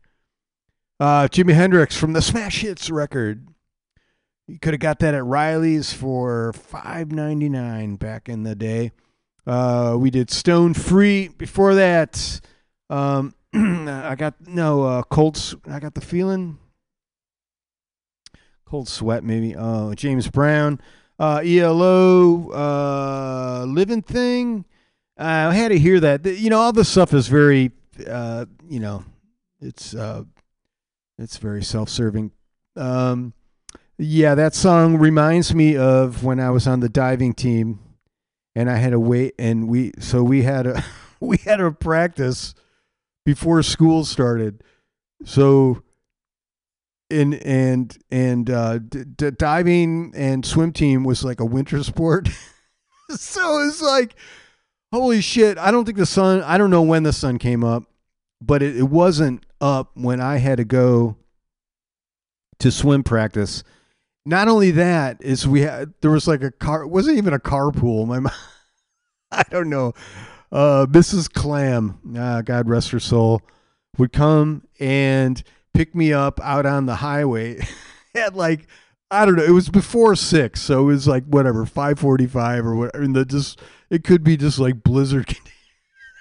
Uh, 1.00 1.26
Jimi 1.28 1.54
Hendrix 1.54 1.96
from 1.96 2.12
the 2.12 2.22
Smash 2.22 2.60
Hits 2.60 2.90
record. 2.90 3.48
You 4.46 4.58
could 4.58 4.74
have 4.74 4.80
got 4.80 4.98
that 4.98 5.14
at 5.14 5.24
Riley's 5.24 5.92
for 5.92 6.52
five 6.52 7.10
ninety 7.10 7.48
nine 7.48 7.96
back 7.96 8.28
in 8.28 8.42
the 8.42 8.54
day. 8.54 8.92
We 9.46 10.10
did 10.10 10.30
Stone 10.30 10.74
Free 10.74 11.28
before 11.28 11.74
that. 11.74 12.40
Um, 12.90 13.34
I 13.54 14.14
got 14.16 14.34
no 14.46 14.82
uh, 14.82 15.02
cold. 15.02 15.36
S- 15.36 15.54
I 15.68 15.78
got 15.80 15.94
the 15.94 16.00
feeling. 16.00 16.58
Cold 18.64 18.88
sweat, 18.88 19.22
maybe. 19.22 19.54
Oh, 19.54 19.94
James 19.94 20.28
Brown, 20.28 20.80
uh, 21.18 21.42
ELO, 21.44 22.50
uh, 22.50 23.64
Living 23.66 24.02
Thing. 24.02 24.64
I 25.16 25.54
had 25.54 25.68
to 25.68 25.78
hear 25.78 26.00
that. 26.00 26.24
You 26.26 26.50
know, 26.50 26.58
all 26.60 26.72
this 26.72 26.88
stuff 26.88 27.14
is 27.14 27.28
very, 27.28 27.70
uh, 28.08 28.46
you 28.68 28.80
know, 28.80 29.04
it's 29.60 29.94
uh, 29.94 30.24
it's 31.18 31.36
very 31.36 31.62
self-serving. 31.62 32.32
Um, 32.76 33.32
yeah, 33.96 34.34
that 34.34 34.54
song 34.54 34.96
reminds 34.96 35.54
me 35.54 35.76
of 35.76 36.24
when 36.24 36.40
I 36.40 36.50
was 36.50 36.66
on 36.66 36.80
the 36.80 36.88
diving 36.88 37.32
team, 37.32 37.78
and 38.56 38.68
I 38.68 38.76
had 38.76 38.90
to 38.90 38.98
wait, 38.98 39.34
and 39.38 39.68
we 39.68 39.92
so 40.00 40.24
we 40.24 40.42
had 40.42 40.66
a 40.66 40.84
we 41.20 41.36
had 41.38 41.60
a 41.60 41.70
practice 41.70 42.54
before 43.24 43.62
school 43.62 44.04
started. 44.04 44.62
So 45.24 45.82
and 47.10 47.34
and 47.34 47.96
and 48.10 48.50
uh, 48.50 48.78
d- 48.78 49.04
d- 49.04 49.30
diving 49.30 50.12
and 50.16 50.44
swim 50.44 50.72
team 50.72 51.04
was 51.04 51.24
like 51.24 51.40
a 51.40 51.44
winter 51.44 51.82
sport. 51.82 52.28
so 53.10 53.62
it's 53.62 53.82
like 53.82 54.16
holy 54.92 55.20
shit, 55.20 55.58
I 55.58 55.70
don't 55.70 55.84
think 55.84 55.98
the 55.98 56.06
sun 56.06 56.42
I 56.42 56.58
don't 56.58 56.70
know 56.70 56.82
when 56.82 57.02
the 57.02 57.12
sun 57.12 57.38
came 57.38 57.64
up, 57.64 57.84
but 58.40 58.62
it, 58.62 58.76
it 58.76 58.84
wasn't 58.84 59.44
up 59.60 59.90
when 59.94 60.20
I 60.20 60.38
had 60.38 60.58
to 60.58 60.64
go 60.64 61.16
to 62.58 62.70
swim 62.70 63.02
practice. 63.02 63.64
Not 64.26 64.48
only 64.48 64.70
that 64.72 65.22
is 65.22 65.46
we 65.46 65.62
had 65.62 65.92
there 66.00 66.10
was 66.10 66.26
like 66.26 66.42
a 66.42 66.50
car 66.50 66.86
wasn't 66.86 67.18
even 67.18 67.34
a 67.34 67.38
carpool. 67.38 68.06
My 68.06 68.18
mom, 68.20 68.32
I 69.30 69.42
don't 69.50 69.68
know. 69.70 69.92
Uh, 70.54 70.86
Mrs. 70.86 71.30
Clam, 71.32 71.98
uh, 72.16 72.40
God 72.42 72.68
rest 72.68 72.92
her 72.92 73.00
soul, 73.00 73.42
would 73.98 74.12
come 74.12 74.62
and 74.78 75.42
pick 75.72 75.96
me 75.96 76.12
up 76.12 76.38
out 76.44 76.64
on 76.64 76.86
the 76.86 76.94
highway 76.94 77.58
at 78.14 78.36
like 78.36 78.68
I 79.10 79.26
don't 79.26 79.34
know. 79.34 79.44
It 79.44 79.50
was 79.50 79.68
before 79.68 80.14
six, 80.14 80.62
so 80.62 80.82
it 80.82 80.84
was 80.84 81.08
like 81.08 81.24
whatever 81.24 81.66
five 81.66 81.98
forty-five 81.98 82.64
or 82.64 82.76
whatever. 82.76 83.02
And 83.02 83.16
the 83.16 83.24
just 83.24 83.60
it 83.90 84.04
could 84.04 84.22
be 84.22 84.36
just 84.36 84.60
like 84.60 84.84
blizzard. 84.84 85.36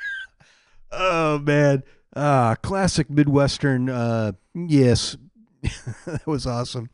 oh 0.92 1.38
man, 1.38 1.84
ah, 2.16 2.56
classic 2.64 3.12
Midwestern. 3.12 3.88
Uh, 3.88 4.32
yes, 4.56 5.16
that 6.06 6.26
was 6.26 6.48
awesome. 6.48 6.90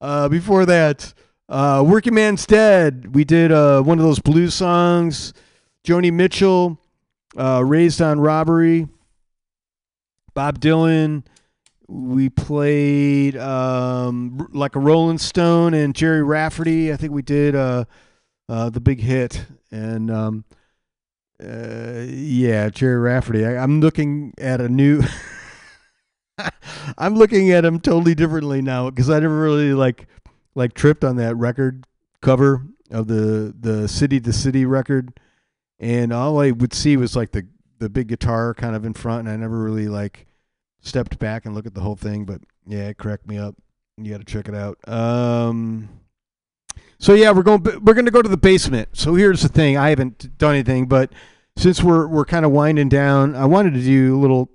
Uh, 0.00 0.28
before 0.28 0.64
that, 0.66 1.12
uh, 1.48 1.84
Workingman's 1.84 2.46
Dead. 2.46 3.14
We 3.16 3.24
did 3.24 3.50
uh, 3.50 3.82
one 3.82 3.98
of 3.98 4.04
those 4.04 4.20
blues 4.20 4.54
songs. 4.54 5.34
Joni 5.84 6.12
Mitchell, 6.12 6.80
uh, 7.36 7.62
Raised 7.64 8.00
on 8.00 8.20
Robbery. 8.20 8.88
Bob 10.34 10.58
Dylan. 10.60 11.24
We 11.86 12.30
played 12.30 13.36
um, 13.36 14.48
like 14.52 14.74
a 14.74 14.80
Rolling 14.80 15.18
Stone 15.18 15.74
and 15.74 15.94
Gerry 15.94 16.22
Rafferty. 16.22 16.92
I 16.92 16.96
think 16.96 17.12
we 17.12 17.22
did 17.22 17.54
uh, 17.54 17.84
uh, 18.48 18.70
the 18.70 18.80
big 18.80 19.00
hit. 19.00 19.44
And 19.70 20.10
um, 20.10 20.44
uh, 21.42 22.04
yeah, 22.06 22.70
Gerry 22.70 22.96
Rafferty. 22.96 23.44
I, 23.44 23.62
I'm 23.62 23.80
looking 23.80 24.32
at 24.38 24.60
a 24.60 24.68
new. 24.68 25.02
I'm 26.98 27.14
looking 27.14 27.52
at 27.52 27.64
him 27.64 27.80
totally 27.80 28.14
differently 28.14 28.60
now 28.62 28.90
because 28.90 29.10
I 29.10 29.20
never 29.20 29.38
really 29.38 29.72
like 29.74 30.06
like 30.54 30.74
tripped 30.74 31.04
on 31.04 31.16
that 31.16 31.36
record 31.36 31.86
cover 32.20 32.62
of 32.90 33.06
the 33.06 33.54
the 33.58 33.88
City 33.88 34.20
to 34.20 34.32
City 34.32 34.64
record, 34.64 35.18
and 35.78 36.12
all 36.12 36.40
I 36.40 36.50
would 36.50 36.72
see 36.72 36.96
was 36.96 37.16
like 37.16 37.32
the 37.32 37.46
the 37.78 37.88
big 37.88 38.08
guitar 38.08 38.54
kind 38.54 38.74
of 38.76 38.84
in 38.84 38.94
front, 38.94 39.20
and 39.20 39.28
I 39.28 39.36
never 39.36 39.58
really 39.58 39.88
like 39.88 40.26
stepped 40.80 41.18
back 41.18 41.44
and 41.44 41.54
looked 41.54 41.66
at 41.66 41.74
the 41.74 41.80
whole 41.80 41.96
thing. 41.96 42.24
But 42.24 42.40
yeah, 42.66 42.88
it 42.88 42.98
cracked 42.98 43.26
me 43.26 43.38
up. 43.38 43.56
You 43.96 44.10
got 44.10 44.18
to 44.18 44.24
check 44.24 44.48
it 44.48 44.54
out. 44.54 44.78
Um, 44.88 45.88
so 46.98 47.14
yeah, 47.14 47.32
we're 47.32 47.42
going 47.42 47.62
we're 47.62 47.94
going 47.94 48.06
to 48.06 48.10
go 48.10 48.22
to 48.22 48.28
the 48.28 48.36
basement. 48.36 48.90
So 48.92 49.14
here's 49.14 49.42
the 49.42 49.48
thing: 49.48 49.76
I 49.76 49.90
haven't 49.90 50.38
done 50.38 50.54
anything, 50.54 50.86
but 50.86 51.12
since 51.56 51.82
we're 51.82 52.06
we're 52.06 52.24
kind 52.24 52.44
of 52.44 52.50
winding 52.50 52.88
down, 52.88 53.34
I 53.34 53.44
wanted 53.46 53.74
to 53.74 53.82
do 53.82 54.16
a 54.16 54.18
little 54.18 54.50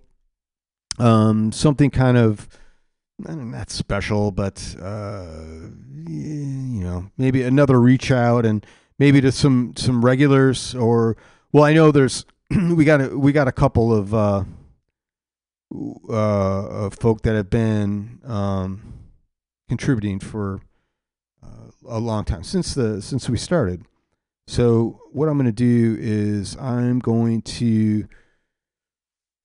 um 0.98 1.52
something 1.52 1.90
kind 1.90 2.18
of 2.18 2.48
not 3.20 3.70
special, 3.70 4.32
but 4.32 4.76
uh, 4.82 5.26
you 6.08 6.84
know, 6.84 7.12
maybe 7.18 7.44
another 7.44 7.80
reach 7.80 8.12
out 8.12 8.46
and 8.46 8.66
maybe 9.00 9.22
to 9.22 9.32
some 9.32 9.74
some 9.76 10.06
regulars 10.06 10.76
or 10.76 11.18
well, 11.52 11.64
I 11.64 11.74
know 11.74 11.92
there's 11.92 12.26
we 12.52 12.86
got 12.86 13.02
a, 13.02 13.18
we 13.18 13.32
got 13.32 13.48
a 13.48 13.52
couple 13.52 13.94
of 13.94 14.14
uh, 14.14 14.44
uh, 16.12 16.90
folk 16.92 17.24
that 17.24 17.36
have 17.36 17.50
been 17.50 18.20
um, 18.26 18.94
contributing 19.68 20.20
for 20.20 20.62
uh, 21.44 21.72
a 21.88 22.00
long 22.00 22.26
time 22.26 22.44
since 22.44 22.76
the 22.76 23.02
since 23.02 23.30
we 23.30 23.38
started. 23.38 23.86
So 24.48 25.00
what 25.12 25.30
I'm 25.30 25.38
going 25.38 25.46
to 25.46 25.52
do 25.52 25.96
is 26.00 26.58
I'm 26.58 27.00
going 27.00 27.44
to 27.44 28.08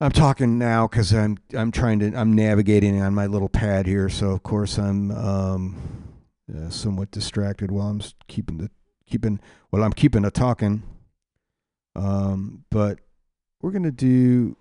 I'm 0.00 0.12
talking 0.12 0.58
now 0.58 0.88
because 0.88 1.12
I'm 1.12 1.38
I'm 1.56 1.70
trying 1.70 2.00
to 2.00 2.14
I'm 2.14 2.32
navigating 2.32 3.00
on 3.00 3.14
my 3.14 3.26
little 3.26 3.48
pad 3.48 3.86
here. 3.86 4.08
So 4.08 4.30
of 4.30 4.42
course 4.42 4.78
I'm 4.78 5.10
um, 5.10 6.12
uh, 6.54 6.68
somewhat 6.70 7.10
distracted 7.10 7.70
while 7.70 7.88
I'm 7.88 8.00
keeping 8.28 8.58
the 8.58 8.70
keeping 9.06 9.40
well 9.70 9.82
I'm 9.82 9.92
keeping 9.92 10.24
a 10.24 10.30
talking. 10.30 10.82
Um, 11.96 12.64
but 12.70 12.98
we're 13.60 13.70
gonna 13.70 13.90
do 13.90 14.56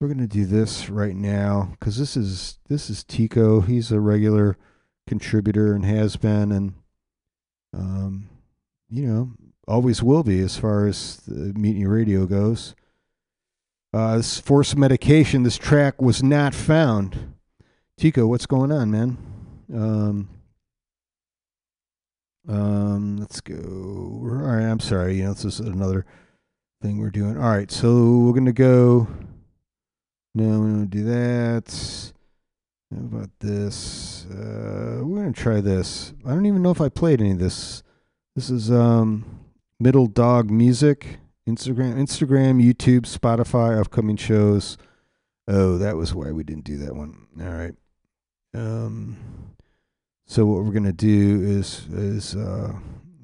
we're 0.00 0.08
gonna 0.08 0.26
do 0.26 0.44
this 0.44 0.90
right 0.90 1.16
now 1.16 1.70
because 1.72 1.98
this 1.98 2.16
is 2.16 2.58
this 2.68 2.90
is 2.90 3.04
Tico. 3.04 3.60
He's 3.60 3.90
a 3.90 4.00
regular 4.00 4.56
contributor 5.06 5.74
and 5.74 5.84
has 5.84 6.16
been 6.16 6.52
and 6.52 6.74
um, 7.72 8.28
you 8.90 9.06
know 9.06 9.30
always 9.66 10.02
will 10.02 10.22
be 10.22 10.40
as 10.40 10.56
far 10.56 10.86
as 10.86 11.16
the 11.26 11.52
Mutiny 11.58 11.86
Radio 11.86 12.26
goes. 12.26 12.74
Uh, 13.92 14.18
this 14.18 14.38
forced 14.38 14.76
medication. 14.76 15.42
This 15.42 15.56
track 15.56 16.00
was 16.00 16.22
not 16.22 16.54
found. 16.54 17.34
Tico, 17.96 18.26
what's 18.26 18.46
going 18.46 18.70
on, 18.70 18.90
man? 18.90 19.16
Um, 19.72 20.28
um, 22.48 23.16
let's 23.16 23.40
go. 23.40 23.56
All 23.56 24.28
right, 24.28 24.64
I'm 24.64 24.80
sorry. 24.80 25.16
You 25.16 25.24
know, 25.24 25.32
this 25.34 25.44
is 25.44 25.60
another 25.60 26.06
thing 26.82 26.98
we're 26.98 27.10
doing. 27.10 27.36
All 27.36 27.50
right, 27.50 27.70
so 27.70 28.18
we're 28.18 28.32
gonna 28.32 28.52
go. 28.52 29.08
No, 30.34 30.60
we 30.60 30.70
don't 30.70 30.90
do 30.90 31.04
that. 31.04 32.12
How 32.92 33.00
about 33.00 33.30
this? 33.40 34.26
Uh, 34.26 35.00
we're 35.02 35.22
gonna 35.22 35.32
try 35.32 35.60
this. 35.60 36.12
I 36.24 36.30
don't 36.30 36.46
even 36.46 36.62
know 36.62 36.70
if 36.70 36.80
I 36.80 36.88
played 36.88 37.20
any 37.20 37.32
of 37.32 37.38
this. 37.38 37.82
This 38.34 38.50
is 38.50 38.70
um, 38.70 39.40
Middle 39.80 40.06
Dog 40.06 40.50
Music. 40.50 41.18
Instagram, 41.48 41.94
Instagram, 41.94 42.60
YouTube, 42.60 43.02
Spotify, 43.02 43.78
upcoming 43.78 44.16
shows. 44.16 44.76
Oh, 45.46 45.78
that 45.78 45.96
was 45.96 46.12
why 46.12 46.32
we 46.32 46.42
didn't 46.42 46.64
do 46.64 46.76
that 46.78 46.96
one. 46.96 47.28
All 47.40 47.46
right. 47.46 47.74
Um, 48.52 49.16
so 50.26 50.44
what 50.44 50.64
we're 50.64 50.72
gonna 50.72 50.92
do 50.92 51.40
is 51.42 51.86
is 51.92 52.34
uh, 52.34 52.72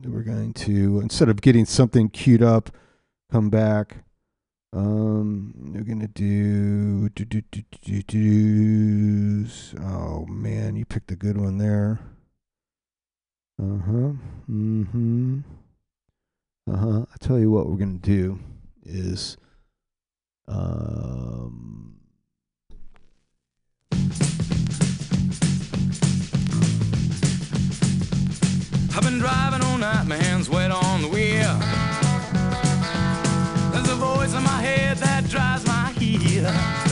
we're 0.04 0.22
going 0.22 0.52
to 0.54 1.00
instead 1.00 1.28
of 1.28 1.40
getting 1.40 1.64
something 1.64 2.08
queued 2.08 2.42
up, 2.42 2.70
come 3.30 3.50
back. 3.50 4.04
Um, 4.74 5.52
we're 5.74 5.82
gonna 5.82 6.08
do, 6.08 7.10
do, 7.10 7.24
do, 7.26 7.42
do, 7.50 7.62
do, 7.82 8.02
do, 8.02 9.46
Oh 9.80 10.24
man, 10.26 10.76
you 10.76 10.86
picked 10.86 11.10
a 11.10 11.16
good 11.16 11.36
one 11.36 11.58
there. 11.58 12.00
Uh 13.60 13.78
huh. 13.84 14.12
Mm-hmm. 14.50 15.40
Uh 16.70 16.76
huh. 16.76 17.04
I 17.12 17.16
tell 17.20 17.38
you 17.38 17.50
what, 17.50 17.68
we're 17.68 17.76
gonna 17.76 17.98
do 17.98 18.38
is, 18.82 19.36
um, 20.48 21.96
I've 28.94 29.02
been 29.02 29.18
driving 29.18 29.62
all 29.62 29.78
night, 29.78 30.06
my 30.06 30.16
hands 30.16 30.50
wet 30.50 30.70
on 30.70 31.00
the 31.00 31.08
wheel. 31.08 31.58
There's 33.72 33.88
a 33.88 33.94
voice 33.94 34.34
in 34.34 34.42
my 34.42 34.60
head 34.60 34.98
that 34.98 35.26
drives 35.30 35.66
my 35.66 35.92
heel. 35.98 36.91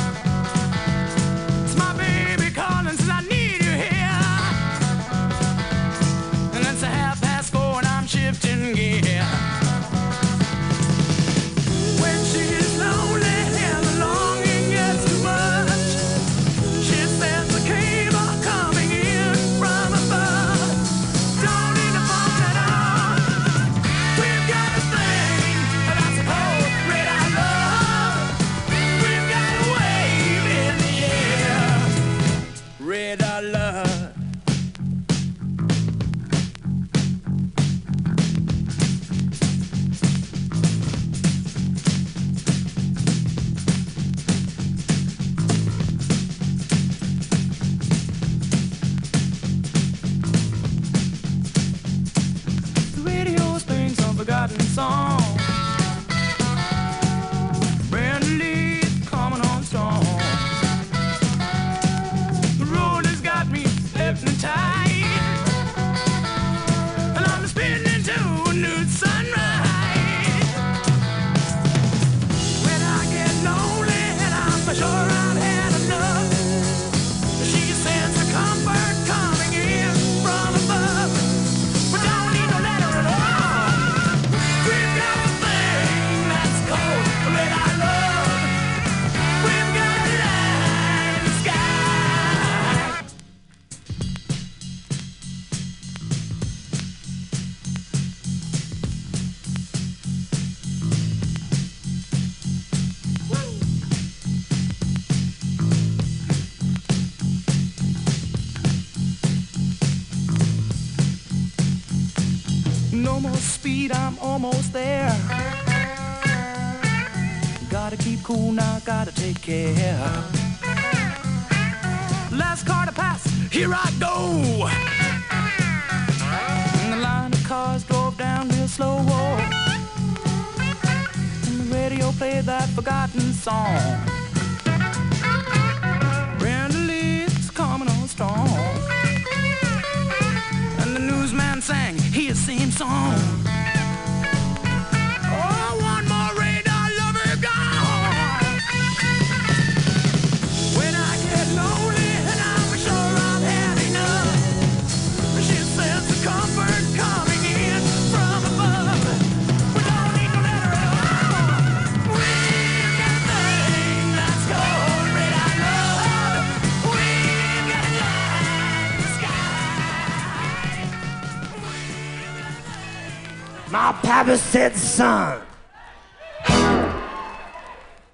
Son, 174.90 175.40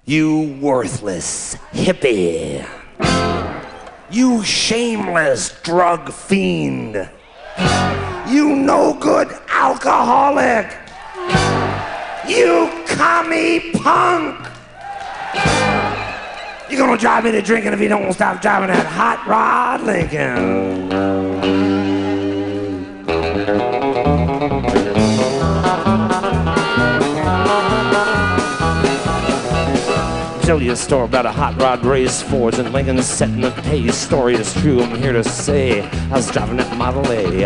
you 0.05 0.57
worthless 0.61 1.55
hippie, 1.71 2.63
you 4.11 4.43
shameless 4.43 5.59
drug 5.63 6.13
fiend, 6.13 7.09
you 8.29 8.55
no 8.55 8.93
good 8.99 9.27
alcoholic. 9.49 10.71
You 12.27 12.69
commie 12.85 13.71
punk. 13.71 14.47
You're 16.69 16.79
gonna 16.79 16.97
drive 16.97 17.23
me 17.23 17.31
to 17.31 17.41
drinking 17.41 17.73
if 17.73 17.79
you 17.79 17.87
don't 17.87 18.11
stop 18.13 18.41
driving 18.41 18.67
that 18.67 18.85
hot 18.85 19.25
rod 19.25 19.81
Lincoln. 19.81 21.06
Tell 30.47 30.61
you 30.63 30.71
a 30.71 30.77
story 30.77 31.03
about 31.03 31.25
a 31.25 31.31
hot 31.33 31.61
rod 31.61 31.83
race 31.85 32.21
Fords 32.21 32.57
and 32.57 32.71
Lincoln 32.71 33.03
setting 33.03 33.41
the 33.41 33.51
pace. 33.51 33.97
Story 33.97 34.35
is 34.35 34.53
true, 34.53 34.81
I'm 34.81 34.97
here 34.97 35.11
to 35.11 35.21
say. 35.21 35.81
I 35.81 36.13
was 36.13 36.31
driving 36.31 36.55
that 36.55 36.77
Model 36.77 37.05
A. 37.11 37.41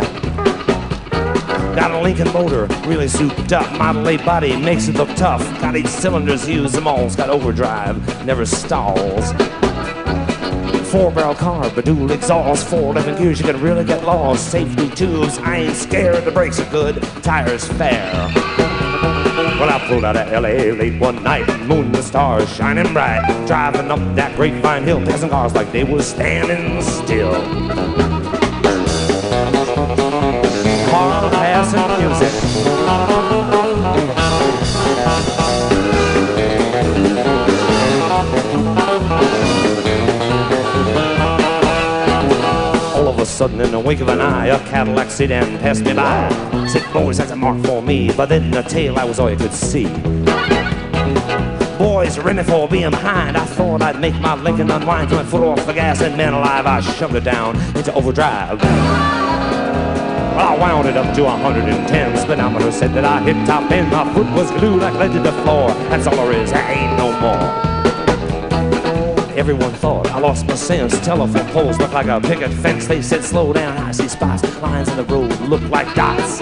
Got 1.76 1.90
a 1.90 2.00
Lincoln 2.00 2.32
motor, 2.32 2.68
really 2.88 3.08
souped 3.08 3.52
up. 3.54 3.68
Model 3.80 4.08
A 4.08 4.18
body 4.18 4.56
makes 4.56 4.88
it 4.88 4.98
look 4.98 5.10
tough. 5.16 5.42
Got 5.60 5.76
eight 5.76 5.88
cylinders, 5.88 6.48
use 6.48 6.74
them 6.74 6.86
all. 6.86 7.00
It's 7.00 7.16
got 7.16 7.32
overdrive, 7.32 8.24
never 8.24 8.46
stalls. 8.46 9.32
Four 10.92 11.10
barrel 11.10 11.34
car, 11.34 11.72
but 11.74 11.86
dual 11.86 12.12
exhaust, 12.12 12.68
four 12.68 12.92
eleven 12.92 13.20
gears, 13.20 13.40
you 13.40 13.46
can 13.46 13.60
really 13.60 13.84
get 13.84 14.04
lost. 14.04 14.52
Safety 14.52 14.88
tubes, 14.92 15.40
I 15.40 15.56
ain't 15.56 15.76
scared. 15.76 16.24
The 16.24 16.32
brakes 16.32 16.60
are 16.60 16.70
good, 16.70 17.02
tires 17.24 17.68
fair. 17.68 18.32
Well, 19.62 19.70
I 19.70 19.88
pulled 19.88 20.04
out 20.04 20.18
of 20.18 20.28
LA 20.32 20.74
late 20.74 21.00
one 21.00 21.22
night, 21.22 21.48
moon 21.68 21.94
and 21.94 22.04
stars 22.04 22.52
shining 22.52 22.92
bright. 22.94 23.22
Driving 23.46 23.92
up 23.92 24.00
that 24.16 24.36
grapevine 24.36 24.84
hill, 24.84 25.06
passing 25.06 25.30
cars 25.30 25.54
like 25.54 25.72
they 25.72 25.84
was 25.84 26.08
standing 26.08 26.82
still. 26.82 27.34
Car 30.90 31.30
passing 31.30 32.10
music. 33.20 33.31
Sudden, 43.42 43.60
in 43.60 43.72
the 43.72 43.80
wink 43.80 44.00
of 44.02 44.08
an 44.08 44.22
eye, 44.22 44.46
a 44.50 44.60
Cadillac 44.68 45.10
sedan 45.10 45.58
passed 45.62 45.84
me 45.84 45.96
by. 45.96 46.30
Said, 46.68 46.84
boys, 46.94 47.18
that's 47.18 47.32
a 47.32 47.36
mark 47.36 47.60
for 47.66 47.82
me. 47.82 48.12
But 48.16 48.30
then 48.30 48.52
the 48.52 48.62
tail, 48.62 49.00
I 49.00 49.04
was 49.04 49.18
all 49.18 49.32
you 49.32 49.36
could 49.36 49.52
see. 49.52 49.88
Boys 51.80 52.20
in 52.20 52.44
for 52.44 52.68
being 52.68 52.92
behind. 52.92 53.36
I 53.36 53.46
thought 53.46 53.82
I'd 53.82 54.00
make 54.00 54.14
my 54.20 54.36
Lincoln 54.36 54.70
unwind. 54.70 55.10
Threw 55.10 55.18
my 55.18 55.24
foot 55.24 55.42
off 55.42 55.66
the 55.66 55.74
gas, 55.74 56.02
and 56.02 56.16
man 56.16 56.34
alive, 56.34 56.68
I 56.68 56.82
shoved 56.82 57.16
it 57.16 57.24
down 57.24 57.56
into 57.76 57.92
overdrive. 57.96 58.60
I 58.62 60.56
wound 60.60 60.88
it 60.88 60.96
up 60.96 61.16
to 61.16 61.24
110. 61.24 62.18
Speedometer 62.18 62.72
said 62.72 62.94
that 62.94 63.06
I 63.06 63.22
hit 63.22 63.48
top 63.48 63.72
end. 63.72 63.90
My 63.90 64.14
foot 64.14 64.32
was 64.36 64.52
glued 64.52 64.84
like 64.84 64.94
lead 65.00 65.14
to 65.14 65.20
the 65.20 65.34
floor. 65.42 65.70
That's 65.90 66.06
all 66.06 66.16
there 66.16 66.34
is. 66.34 66.52
There 66.52 66.70
ain't 66.70 66.96
no 66.96 67.12
more. 67.20 67.72
Everyone 69.36 69.72
thought 69.72 70.11
I 70.11 70.11
lost 70.22 70.48
my 70.48 70.56
sense. 70.56 70.98
Telephone 71.00 71.48
poles 71.48 71.80
look 71.80 71.92
like 71.94 72.06
a 72.06 72.22
picket 72.22 72.52
fence. 72.52 72.86
They 72.86 73.02
said 73.02 73.24
slow 73.24 73.52
down. 73.52 73.76
I 73.78 73.92
see 73.92 74.08
spots. 74.08 74.44
Lines 74.62 74.88
in 74.90 74.98
the 74.98 75.04
road 75.04 75.32
look 75.42 75.62
like 75.70 75.94
dots. 75.96 76.38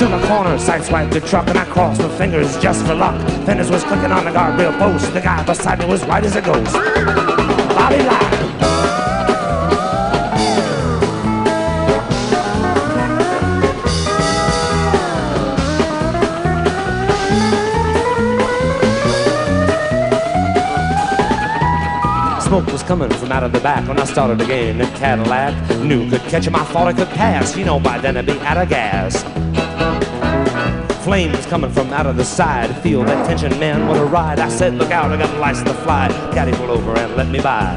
To 0.00 0.06
the 0.08 0.26
corner, 0.26 0.58
sideswiped 0.58 1.12
the 1.12 1.20
truck, 1.20 1.46
and 1.48 1.56
I 1.56 1.64
crossed 1.66 2.00
my 2.00 2.08
fingers 2.18 2.58
just 2.58 2.84
for 2.84 2.94
luck. 2.94 3.20
Fenders 3.46 3.70
was 3.70 3.84
clicking 3.84 4.10
on 4.10 4.24
the 4.24 4.32
guardrail 4.32 4.76
post. 4.78 5.14
The 5.14 5.20
guy 5.20 5.44
beside 5.44 5.78
me 5.78 5.86
was 5.86 6.04
white 6.04 6.24
as 6.24 6.34
a 6.34 6.42
ghost. 6.42 6.72
Bobby 6.72 8.02
lied. 8.02 8.63
Coming 22.86 23.08
from 23.10 23.32
out 23.32 23.42
of 23.42 23.52
the 23.52 23.60
back 23.60 23.88
when 23.88 23.98
I 23.98 24.04
started 24.04 24.40
again. 24.40 24.78
The 24.78 24.84
Cadillac 24.98 25.54
knew 25.80 26.08
could 26.10 26.20
catch 26.22 26.46
him. 26.46 26.54
I 26.54 26.64
thought 26.64 26.86
I 26.86 26.92
could 26.92 27.08
pass. 27.08 27.56
You 27.56 27.64
know, 27.64 27.80
by 27.80 27.98
then 27.98 28.16
I'd 28.16 28.26
be 28.26 28.38
out 28.40 28.58
of 28.58 28.68
gas. 28.68 29.22
Flames 31.04 31.46
coming 31.46 31.70
from 31.70 31.92
out 31.92 32.06
of 32.06 32.16
the 32.16 32.24
side. 32.24 32.74
Feel 32.82 33.04
that 33.04 33.26
tension, 33.26 33.58
man, 33.58 33.88
what 33.88 33.98
a 33.98 34.04
ride. 34.04 34.38
I 34.38 34.48
said, 34.48 34.74
look 34.74 34.90
out, 34.90 35.10
I 35.12 35.16
got 35.16 35.34
a 35.34 35.38
license 35.38 35.68
to 35.68 35.74
fly. 35.76 36.08
Caddy 36.32 36.52
pulled 36.52 36.70
over 36.70 36.96
and 36.98 37.16
let 37.16 37.28
me 37.28 37.40
by. 37.40 37.76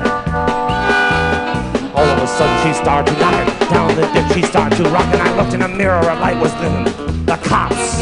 All 1.96 2.06
of 2.06 2.24
a 2.24 2.28
sudden 2.28 2.58
she 2.66 2.74
started 2.74 3.14
to 3.14 3.20
knock 3.20 3.48
it. 3.48 3.70
Down 3.70 3.96
the 3.96 4.02
dip 4.14 4.32
she 4.34 4.42
started 4.44 4.76
to 4.78 4.90
rock 4.90 5.08
and 5.14 5.22
I 5.22 5.36
looked 5.38 5.54
in 5.54 5.62
the 5.62 5.68
mirror, 5.68 6.00
a 6.00 6.16
light 6.16 6.40
was 6.40 6.54
dim. 6.54 6.84
The 7.26 7.38
cops 7.44 8.02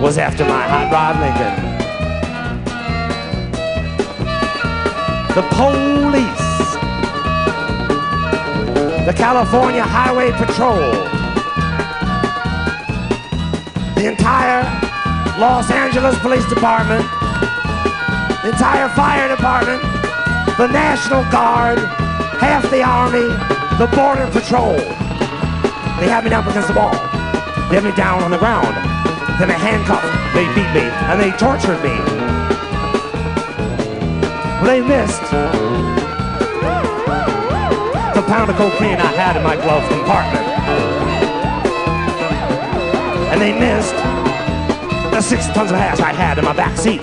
was 0.00 0.18
after 0.18 0.44
my 0.44 0.66
hot 0.68 0.90
rod 0.92 1.20
Lincoln. 1.20 1.76
The 5.34 5.42
police. 5.54 6.35
The 9.06 9.12
California 9.12 9.84
Highway 9.84 10.32
Patrol. 10.32 10.90
The 13.94 14.10
entire 14.10 14.66
Los 15.38 15.70
Angeles 15.70 16.18
Police 16.18 16.44
Department. 16.48 17.06
The 18.42 18.50
entire 18.50 18.88
fire 18.98 19.28
department. 19.28 19.80
The 20.58 20.66
National 20.66 21.22
Guard. 21.30 21.78
Half 22.42 22.68
the 22.72 22.82
Army. 22.82 23.30
The 23.78 23.86
Border 23.94 24.26
Patrol. 24.32 24.74
They 24.74 26.10
had 26.10 26.24
me 26.24 26.30
down 26.30 26.42
against 26.48 26.66
the 26.66 26.74
wall. 26.74 26.90
They 27.70 27.78
had 27.78 27.84
me 27.84 27.92
down 27.92 28.24
on 28.24 28.32
the 28.32 28.38
ground. 28.38 28.74
Then 29.38 29.46
they 29.46 29.54
handcuffed. 29.54 30.02
They 30.34 30.46
beat 30.50 30.72
me. 30.74 30.82
And 31.06 31.20
they 31.20 31.30
tortured 31.38 31.78
me. 31.78 31.94
They 34.66 34.80
missed 34.80 35.65
pound 38.26 38.50
of 38.50 38.56
cocaine 38.56 38.98
I 38.98 39.12
had 39.12 39.36
in 39.36 39.42
my 39.42 39.54
glove 39.54 39.88
compartment. 39.88 40.46
And 43.30 43.40
they 43.40 43.52
missed 43.58 43.94
the 45.12 45.20
six 45.20 45.46
tons 45.48 45.70
of 45.70 45.76
hash 45.76 46.00
I 46.00 46.12
had 46.12 46.38
in 46.38 46.44
my 46.44 46.52
back 46.52 46.76
seat. 46.76 47.00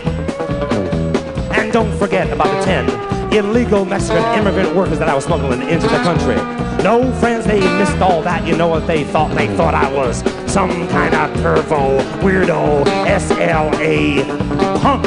And 1.58 1.72
don't 1.72 1.98
forget 1.98 2.32
about 2.32 2.48
the 2.48 2.66
10 2.66 3.34
illegal 3.34 3.86
Mexican 3.86 4.24
immigrant 4.38 4.76
workers 4.76 5.00
that 5.00 5.10
I 5.10 5.16
was 5.16 5.24
smuggling 5.24 5.62
into 5.62 5.88
the 5.88 5.98
country. 6.04 6.36
No, 6.84 7.12
friends, 7.14 7.46
they 7.46 7.62
missed 7.80 7.98
all 8.00 8.22
that. 8.24 8.46
You 8.46 8.58
know 8.58 8.68
what 8.68 8.86
they 8.86 9.06
thought? 9.06 9.34
They 9.36 9.48
thought 9.56 9.74
I 9.74 9.92
was 9.92 10.18
some 10.52 10.88
kind 10.90 11.16
of 11.16 11.30
pervo, 11.38 12.02
weirdo, 12.20 12.84
SLA 13.06 14.82
punk. 14.82 15.06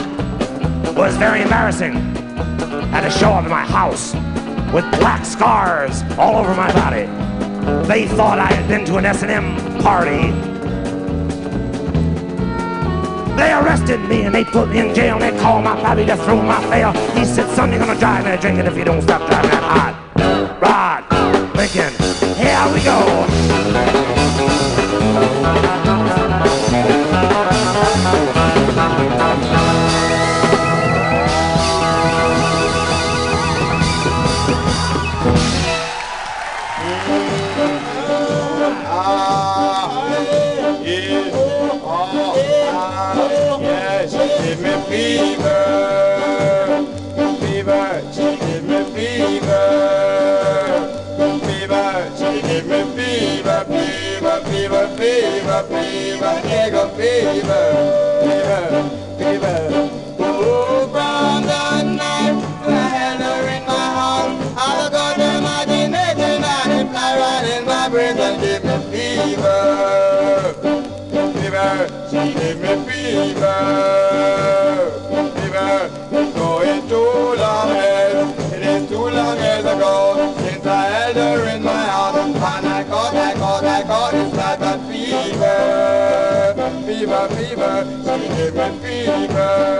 It 0.88 0.96
was 0.96 1.16
very 1.18 1.42
embarrassing. 1.42 1.92
Had 1.92 3.02
to 3.02 3.10
show 3.10 3.30
up 3.30 3.44
at 3.44 3.50
my 3.50 3.66
house 3.66 4.14
with 4.76 4.84
black 5.00 5.24
scars 5.24 6.02
all 6.18 6.36
over 6.36 6.54
my 6.54 6.70
body. 6.74 7.06
They 7.88 8.06
thought 8.06 8.38
I 8.38 8.52
had 8.52 8.68
been 8.68 8.84
to 8.84 8.98
an 8.98 9.06
S&M 9.06 9.56
party. 9.80 10.30
They 13.36 13.52
arrested 13.54 14.00
me 14.00 14.24
and 14.24 14.34
they 14.34 14.44
put 14.44 14.68
me 14.68 14.80
in 14.80 14.94
jail. 14.94 15.18
They 15.18 15.30
called 15.40 15.64
my 15.64 15.76
pappy 15.76 16.04
to 16.04 16.16
throw 16.16 16.42
my 16.42 16.60
bail. 16.68 16.92
He 17.16 17.24
said, 17.24 17.48
son, 17.56 17.70
you're 17.70 17.78
gonna 17.78 17.98
drive 17.98 18.26
me 18.26 18.36
drinking 18.36 18.66
if 18.66 18.76
you 18.76 18.84
don't 18.84 19.00
stop 19.00 19.26
driving 19.26 19.50
that 19.50 19.62
hot 19.62 20.60
rod. 20.60 21.56
Lincoln, 21.56 21.94
here 22.36 22.74
we 22.74 22.84
go. 22.84 23.25
Fever, 56.94 57.96
she 72.10 72.34
gave 72.34 72.60
me 72.60 72.84
fever. 72.84 73.75
Fever. 87.66 88.16
Give 88.36 88.54
me 88.54 88.70
fever, 88.82 89.75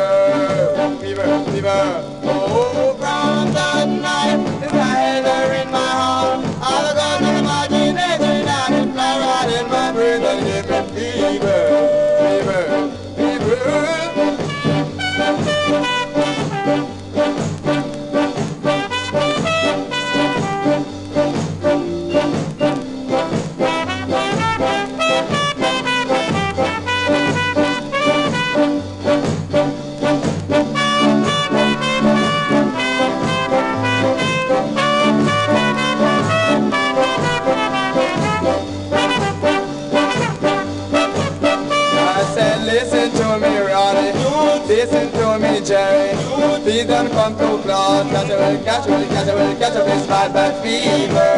a 48.86 48.90
will, 48.90 49.08
catch 49.08 49.28
a 49.28 49.34
will, 49.34 49.56
catch 49.56 49.74
a 49.74 49.84
will, 49.84 50.06
bad, 50.06 50.32
bad 50.32 50.62
fever. 50.62 51.32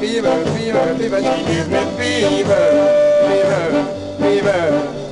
Fever, 0.00 0.44
fever, 0.56 0.94
fever. 0.96 1.20
She 1.22 1.44
gives 1.44 1.68
me 1.68 1.82
fever. 1.98 2.64
Fever, 3.26 3.64
fever. 4.18 4.62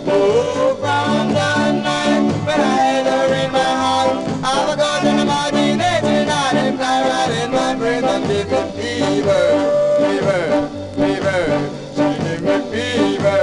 Oh, 0.06 0.76
from 0.80 1.28
the 1.28 1.72
night 1.82 2.22
when 2.46 2.60
I 2.60 2.76
had 2.76 3.06
her 3.06 3.34
in 3.44 3.50
my 3.52 3.58
heart, 3.82 4.16
I've 4.44 4.76
got 4.78 5.04
an 5.04 5.18
imagination 5.20 6.28
and 6.28 6.58
it 6.58 6.76
fly 6.76 6.98
right 7.02 7.32
in 7.42 7.50
my 7.50 7.74
brain 7.74 8.04
and 8.04 8.26
gives 8.26 8.50
me 8.50 8.62
fever. 8.78 9.44
Fever, 9.98 10.42
fever. 10.94 11.40
She 11.96 12.06
gives 12.22 12.42
me 12.42 12.56
fever. 12.70 13.40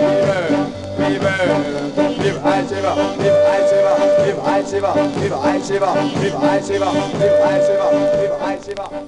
Fever, 0.00 0.42
fever. 0.96 1.38
Fever, 2.22 2.40
I 2.44 2.66
shiver, 2.66 2.94
fever, 3.18 3.35
I 4.46 4.64
shiver, 4.64 4.92
fever, 4.92 5.34
I 5.34 5.60
shiver, 5.60 5.92
fever, 6.20 6.36
I 6.36 6.60
shiver, 6.60 6.90
fever, 8.62 9.05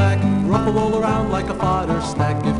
black, 0.00 0.18
rumble 0.48 0.78
all 0.78 0.98
around 0.98 1.30
like 1.30 1.48
a 1.50 1.54
fodder 1.54 2.00
stack. 2.00 2.36
If 2.46 2.59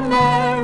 the 0.00 0.08
man. 0.08 0.57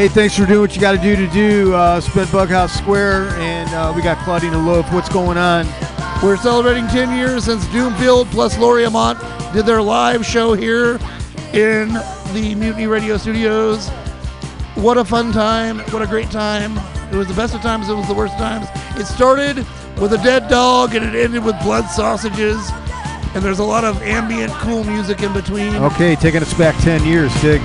Hey, 0.00 0.08
thanks 0.08 0.34
for 0.34 0.46
doing 0.46 0.62
what 0.62 0.74
you 0.74 0.80
got 0.80 0.92
to 0.92 0.98
do 0.98 1.14
to 1.14 1.26
do. 1.26 1.74
Uh, 1.74 2.00
Sped 2.00 2.28
Bughouse 2.28 2.70
Square, 2.70 3.28
and 3.32 3.68
uh, 3.74 3.92
we 3.94 4.00
got 4.00 4.16
Claudine 4.24 4.64
Loaf. 4.64 4.90
What's 4.94 5.10
going 5.10 5.36
on? 5.36 5.66
We're 6.22 6.38
celebrating 6.38 6.86
10 6.86 7.18
years 7.18 7.44
since 7.44 7.66
Doomfield 7.66 8.28
plus 8.28 8.56
Laurie 8.56 8.84
Amont 8.84 9.18
did 9.52 9.66
their 9.66 9.82
live 9.82 10.24
show 10.24 10.54
here 10.54 10.94
in 11.52 11.92
the 12.32 12.54
Mutiny 12.56 12.86
Radio 12.86 13.18
Studios. 13.18 13.90
What 14.74 14.96
a 14.96 15.04
fun 15.04 15.32
time. 15.32 15.80
What 15.90 16.00
a 16.00 16.06
great 16.06 16.30
time. 16.30 16.78
It 17.12 17.16
was 17.16 17.28
the 17.28 17.34
best 17.34 17.54
of 17.54 17.60
times. 17.60 17.90
It 17.90 17.94
was 17.94 18.08
the 18.08 18.14
worst 18.14 18.32
of 18.32 18.38
times. 18.38 18.68
It 18.98 19.04
started 19.04 19.58
with 20.00 20.14
a 20.14 20.18
dead 20.24 20.48
dog 20.48 20.94
and 20.94 21.04
it 21.04 21.14
ended 21.14 21.44
with 21.44 21.60
blood 21.62 21.84
sausages. 21.90 22.70
And 23.34 23.44
there's 23.44 23.58
a 23.58 23.64
lot 23.64 23.84
of 23.84 24.00
ambient, 24.00 24.50
cool 24.52 24.82
music 24.82 25.22
in 25.22 25.34
between. 25.34 25.76
Okay, 25.76 26.16
taking 26.16 26.40
us 26.40 26.54
back 26.54 26.74
10 26.78 27.04
years, 27.04 27.38
Dig. 27.42 27.60